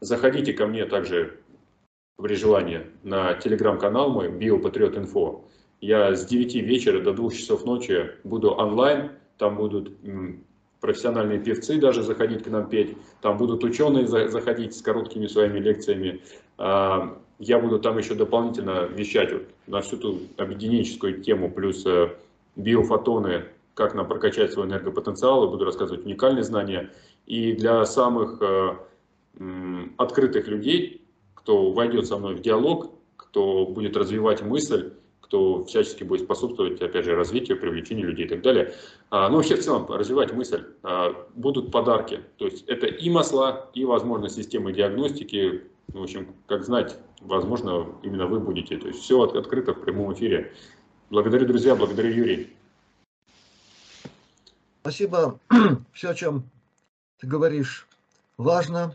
заходите 0.00 0.52
ко 0.52 0.66
мне 0.66 0.84
также 0.86 1.40
при 2.16 2.34
желании 2.34 2.86
на 3.02 3.34
телеграм-канал 3.34 4.10
мой 4.10 4.28
BioPatriot.info. 4.28 5.42
Я 5.80 6.14
с 6.14 6.24
9 6.26 6.54
вечера 6.56 7.00
до 7.00 7.12
2 7.12 7.30
часов 7.30 7.64
ночи 7.64 8.10
буду 8.24 8.52
онлайн, 8.52 9.12
там 9.38 9.56
будут 9.56 9.92
профессиональные 10.80 11.38
певцы 11.40 11.78
даже 11.78 12.02
заходить 12.02 12.44
к 12.44 12.48
нам 12.48 12.68
петь, 12.68 12.96
там 13.20 13.36
будут 13.36 13.64
ученые 13.64 14.06
заходить 14.06 14.74
с 14.74 14.82
короткими 14.82 15.26
своими 15.26 15.58
лекциями. 15.58 16.22
А, 16.58 17.18
я 17.38 17.58
буду 17.58 17.78
там 17.78 17.98
еще 17.98 18.14
дополнительно 18.14 18.86
вещать 18.86 19.32
вот 19.32 19.42
на 19.66 19.80
всю 19.80 19.96
ту 19.98 20.20
объединенческую 20.38 21.22
тему, 21.22 21.50
плюс 21.50 21.84
э, 21.86 22.14
биофотоны, 22.56 23.44
как 23.76 23.94
нам 23.94 24.08
прокачать 24.08 24.52
свой 24.52 24.66
энергопотенциал, 24.66 25.50
буду 25.50 25.66
рассказывать 25.66 26.06
уникальные 26.06 26.44
знания. 26.44 26.92
И 27.26 27.52
для 27.52 27.84
самых 27.84 28.40
э, 28.40 28.74
открытых 29.98 30.48
людей, 30.48 31.06
кто 31.34 31.72
войдет 31.72 32.06
со 32.06 32.16
мной 32.16 32.36
в 32.36 32.40
диалог, 32.40 32.90
кто 33.18 33.66
будет 33.66 33.94
развивать 33.94 34.40
мысль, 34.40 34.94
кто 35.20 35.64
всячески 35.64 36.04
будет 36.04 36.22
способствовать, 36.22 36.80
опять 36.80 37.04
же, 37.04 37.16
развитию, 37.16 37.60
привлечению 37.60 38.08
людей 38.08 38.24
и 38.24 38.28
так 38.28 38.40
далее. 38.40 38.72
А, 39.10 39.28
ну, 39.28 39.36
вообще 39.36 39.56
в 39.56 39.62
целом 39.62 39.86
развивать 39.90 40.32
мысль. 40.32 40.64
А, 40.82 41.14
будут 41.34 41.70
подарки. 41.70 42.20
То 42.38 42.46
есть 42.46 42.64
это 42.68 42.86
и 42.86 43.10
масла, 43.10 43.68
и, 43.74 43.84
возможно, 43.84 44.30
системы 44.30 44.72
диагностики. 44.72 45.64
В 45.88 46.02
общем, 46.02 46.34
как 46.46 46.64
знать, 46.64 46.96
возможно, 47.20 47.86
именно 48.02 48.26
вы 48.26 48.40
будете. 48.40 48.78
То 48.78 48.88
есть 48.88 49.02
все 49.02 49.20
открыто 49.20 49.74
в 49.74 49.82
прямом 49.82 50.14
эфире. 50.14 50.54
Благодарю, 51.10 51.46
друзья, 51.46 51.76
благодарю, 51.76 52.10
Юрий. 52.10 52.55
Спасибо. 54.86 55.40
Все, 55.92 56.10
о 56.10 56.14
чем 56.14 56.48
ты 57.18 57.26
говоришь, 57.26 57.88
важно. 58.36 58.94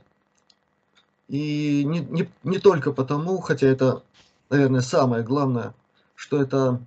И 1.27 1.84
не, 1.84 1.99
не, 1.99 2.30
не 2.43 2.60
только 2.60 2.93
потому, 2.93 3.41
хотя 3.41 3.67
это, 3.67 4.01
наверное, 4.49 4.80
самое 4.80 5.21
главное, 5.21 5.73
что 6.15 6.41
это 6.41 6.82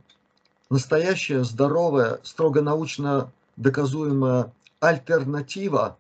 настоящая, 0.71 1.45
здоровая, 1.45 2.19
строго 2.23 2.63
научно 2.63 3.31
доказуемая 3.57 4.51
альтернатива 4.81 5.99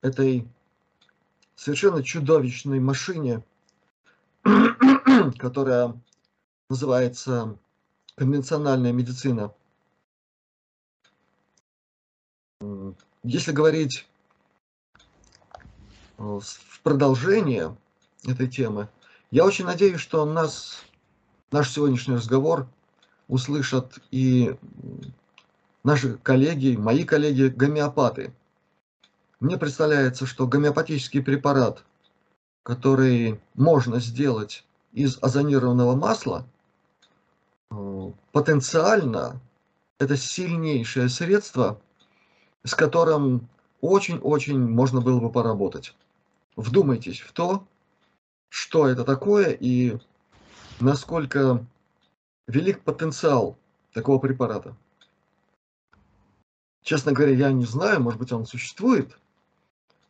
этой 0.00 0.46
совершенно 1.56 2.04
чудовищной 2.04 2.78
машине, 2.78 3.42
которая 5.36 6.00
называется 6.70 7.58
конвенциональная 8.14 8.92
медицина. 8.92 9.52
Если 13.28 13.52
говорить 13.52 14.08
э, 16.16 16.22
в 16.22 16.80
продолжение 16.82 17.76
этой 18.26 18.48
темы, 18.48 18.88
я 19.30 19.44
очень 19.44 19.66
надеюсь, 19.66 20.00
что 20.00 20.24
нас, 20.24 20.82
наш 21.52 21.70
сегодняшний 21.70 22.14
разговор 22.14 22.66
услышат 23.28 23.98
и 24.10 24.56
наши 25.84 26.16
коллеги, 26.16 26.76
мои 26.76 27.04
коллеги, 27.04 27.48
гомеопаты. 27.48 28.32
Мне 29.40 29.58
представляется, 29.58 30.24
что 30.24 30.46
гомеопатический 30.46 31.22
препарат, 31.22 31.84
который 32.62 33.38
можно 33.52 34.00
сделать 34.00 34.64
из 34.92 35.18
озонированного 35.20 35.94
масла, 35.94 36.46
э, 37.70 38.10
потенциально 38.32 39.38
это 39.98 40.16
сильнейшее 40.16 41.10
средство 41.10 41.78
с 42.64 42.74
которым 42.74 43.48
очень-очень 43.80 44.58
можно 44.58 45.00
было 45.00 45.20
бы 45.20 45.30
поработать. 45.30 45.94
Вдумайтесь 46.56 47.20
в 47.20 47.32
то, 47.32 47.66
что 48.48 48.88
это 48.88 49.04
такое 49.04 49.50
и 49.50 49.98
насколько 50.80 51.64
велик 52.46 52.82
потенциал 52.82 53.56
такого 53.92 54.18
препарата. 54.18 54.76
Честно 56.82 57.12
говоря, 57.12 57.34
я 57.34 57.52
не 57.52 57.64
знаю, 57.64 58.00
может 58.00 58.18
быть 58.18 58.32
он 58.32 58.46
существует, 58.46 59.18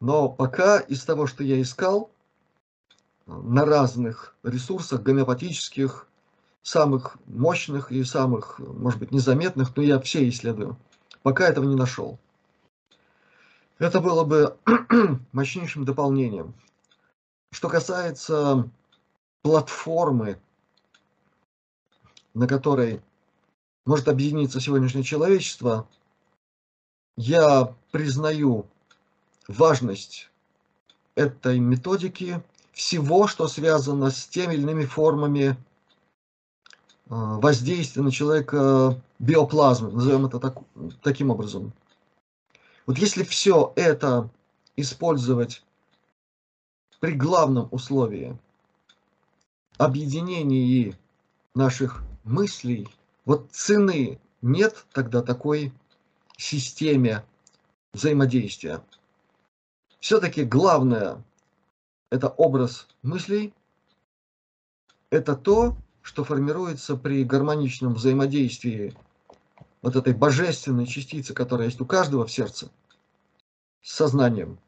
но 0.01 0.29
пока 0.29 0.79
из 0.79 1.03
того, 1.05 1.27
что 1.27 1.43
я 1.43 1.61
искал 1.61 2.11
на 3.27 3.65
разных 3.65 4.37
ресурсах 4.43 5.03
гомеопатических, 5.03 6.07
самых 6.63 7.17
мощных 7.27 7.91
и 7.93 8.05
самых, 8.05 8.59
может 8.59 9.01
быть, 9.01 9.11
незаметных, 9.11 9.75
но 9.77 9.83
я 9.83 9.99
все 10.01 10.29
исследую, 10.29 10.77
пока 11.23 11.49
этого 11.49 11.65
не 11.65 11.75
нашел. 11.75 12.19
Это 13.79 14.01
было 14.01 14.25
бы 14.25 14.57
мощнейшим 15.33 15.85
дополнением. 15.85 16.55
Что 17.53 17.69
касается 17.69 18.69
платформы, 19.43 20.39
на 22.35 22.47
которой 22.47 23.01
может 23.87 24.09
объединиться 24.09 24.61
сегодняшнее 24.61 25.05
человечество, 25.05 25.89
я 27.17 27.75
признаю 27.91 28.67
важность 29.47 30.31
этой 31.15 31.59
методики, 31.59 32.43
всего, 32.73 33.27
что 33.27 33.49
связано 33.49 34.11
с 34.11 34.27
теми 34.27 34.55
или 34.55 34.63
иными 34.63 34.85
формами 34.85 35.57
а, 37.09 37.39
воздействия 37.41 38.03
на 38.03 38.13
человека 38.13 39.01
биоплазмы, 39.19 39.91
назовем 39.91 40.27
это 40.27 40.39
так, 40.39 40.59
таким 41.03 41.31
образом. 41.31 41.73
Вот 42.89 42.97
если 42.97 43.23
все 43.23 43.75
это 43.77 44.31
использовать 44.75 45.63
при 47.01 47.13
главном 47.13 47.69
условии 47.71 48.39
объединении 49.77 50.97
наших 51.55 52.03
мыслей, 52.25 52.89
вот 53.27 53.51
цены 53.53 54.19
нет 54.41 54.87
тогда 54.95 55.21
такой 55.21 55.71
системе 56.39 57.27
взаимодействия. 57.93 58.83
Все-таки 60.01 60.45
главное– 60.45 61.23
это 62.11 62.29
образ 62.29 62.89
мыслей, 63.03 63.53
это 65.11 65.37
то, 65.37 65.77
что 66.01 66.25
формируется 66.25 66.97
при 66.97 67.23
гармоничном 67.23 67.93
взаимодействии 67.93 68.97
вот 69.83 69.97
этой 69.97 70.13
божественной 70.13 70.87
частицы, 70.87 71.35
которая 71.35 71.69
есть 71.69 71.81
у 71.81 71.87
каждого 71.87 72.27
в 72.27 72.33
сердце, 72.33 72.71
с 73.83 73.93
сознанием. 73.93 74.59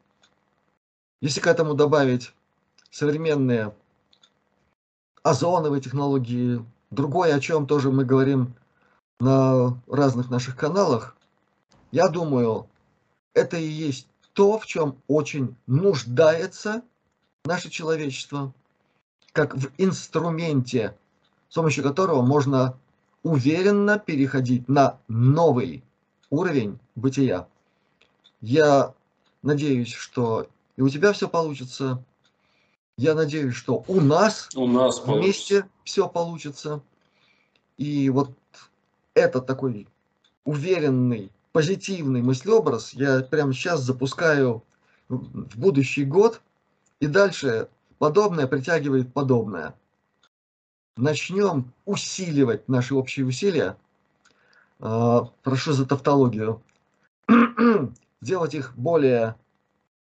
Если 1.21 1.39
к 1.39 1.47
этому 1.47 1.73
добавить 1.73 2.33
современные 2.89 3.75
озоновые 5.23 5.81
технологии, 5.81 6.65
другое, 6.89 7.35
о 7.35 7.39
чем 7.39 7.67
тоже 7.67 7.91
мы 7.91 8.05
говорим 8.05 8.55
на 9.19 9.79
разных 9.87 10.29
наших 10.29 10.55
каналах, 10.55 11.15
я 11.91 12.07
думаю, 12.07 12.67
это 13.33 13.57
и 13.57 13.67
есть 13.67 14.07
то, 14.33 14.57
в 14.57 14.65
чем 14.65 14.97
очень 15.07 15.55
нуждается 15.67 16.81
наше 17.45 17.69
человечество, 17.69 18.53
как 19.33 19.55
в 19.55 19.69
инструменте, 19.77 20.97
с 21.49 21.55
помощью 21.55 21.83
которого 21.83 22.21
можно 22.21 22.79
уверенно 23.23 23.99
переходить 23.99 24.67
на 24.67 24.99
новый 25.07 25.83
уровень 26.29 26.79
бытия. 26.95 27.47
Я 28.41 28.93
надеюсь, 29.41 29.93
что 29.93 30.47
и 30.75 30.81
у 30.81 30.89
тебя 30.89 31.13
все 31.13 31.27
получится. 31.27 32.03
Я 32.97 33.13
надеюсь, 33.13 33.55
что 33.55 33.83
у 33.87 34.01
нас, 34.01 34.49
у 34.55 34.67
нас 34.67 35.01
вместе 35.05 35.61
получится. 35.61 35.69
все 35.83 36.09
получится. 36.09 36.83
И 37.77 38.09
вот 38.09 38.31
этот 39.13 39.45
такой 39.45 39.87
уверенный, 40.43 41.31
позитивный 41.51 42.21
мыслеобраз 42.21 42.93
я 42.93 43.21
прямо 43.21 43.53
сейчас 43.53 43.81
запускаю 43.81 44.63
в 45.09 45.57
будущий 45.59 46.05
год. 46.05 46.41
И 46.99 47.07
дальше 47.07 47.67
подобное 47.97 48.47
притягивает 48.47 49.13
подобное. 49.13 49.75
Начнем 50.97 51.71
усиливать 51.85 52.67
наши 52.67 52.95
общие 52.95 53.25
усилия, 53.25 53.77
а, 54.79 55.29
прошу 55.43 55.73
за 55.73 55.85
тавтологию, 55.85 56.61
делать 58.21 58.53
их 58.53 58.75
более 58.75 59.35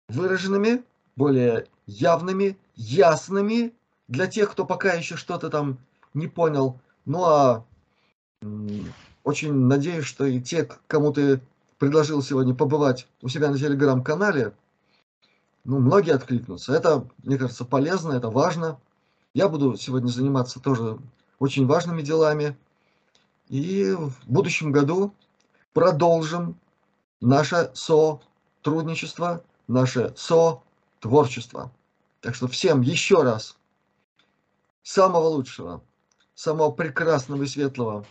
выраженными, 0.09 0.83
более 1.17 1.67
явными, 1.87 2.57
ясными 2.77 3.75
для 4.09 4.27
тех, 4.27 4.51
кто 4.53 4.65
пока 4.65 4.95
еще 4.95 5.17
что-то 5.17 5.51
там 5.51 5.79
не 6.15 6.29
понял. 6.29 6.79
Ну 7.05 7.25
а 7.25 7.65
очень 9.25 9.53
надеюсь, 9.53 10.05
что 10.05 10.25
и 10.25 10.41
те, 10.41 10.69
кому 10.87 11.13
ты 11.13 11.41
предложил 11.79 12.23
сегодня 12.23 12.55
побывать 12.55 13.07
у 13.23 13.29
себя 13.29 13.51
на 13.51 13.59
телеграм-канале, 13.59 14.53
ну, 15.65 15.81
многие 15.81 16.15
откликнутся. 16.15 16.73
Это, 16.73 17.07
мне 17.25 17.37
кажется, 17.37 17.65
полезно, 17.65 18.13
это 18.13 18.31
важно. 18.31 18.81
Я 19.39 19.49
буду 19.49 19.77
сегодня 19.77 20.09
заниматься 20.09 20.59
тоже 20.59 20.99
очень 21.39 21.65
важными 21.65 22.03
делами. 22.03 22.59
И 23.47 23.93
в 23.93 24.13
будущем 24.27 24.73
году 24.73 25.15
продолжим 25.73 26.59
наше 27.21 27.71
сотрудничество, 27.73 29.45
наше 29.69 30.13
со-творчество. 30.17 31.71
Так 32.21 32.35
что 32.35 32.49
всем 32.49 32.81
еще 32.81 33.23
раз 33.23 33.57
самого 34.83 35.29
лучшего, 35.29 35.85
самого 36.35 36.73
прекрасного 36.73 37.45
и 37.45 37.47
светлого 37.47 38.05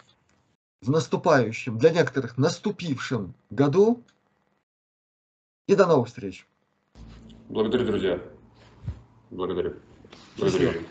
в 0.82 0.90
наступающем, 0.90 1.78
для 1.78 1.90
некоторых 1.90 2.38
наступившем 2.38 3.34
году. 3.50 4.02
И 5.68 5.76
до 5.76 5.88
новых 5.88 6.08
встреч. 6.08 6.48
Благодарю, 7.50 7.86
друзья. 7.86 8.22
Благодарю. 9.30 9.76
Благодарю. 10.38 10.84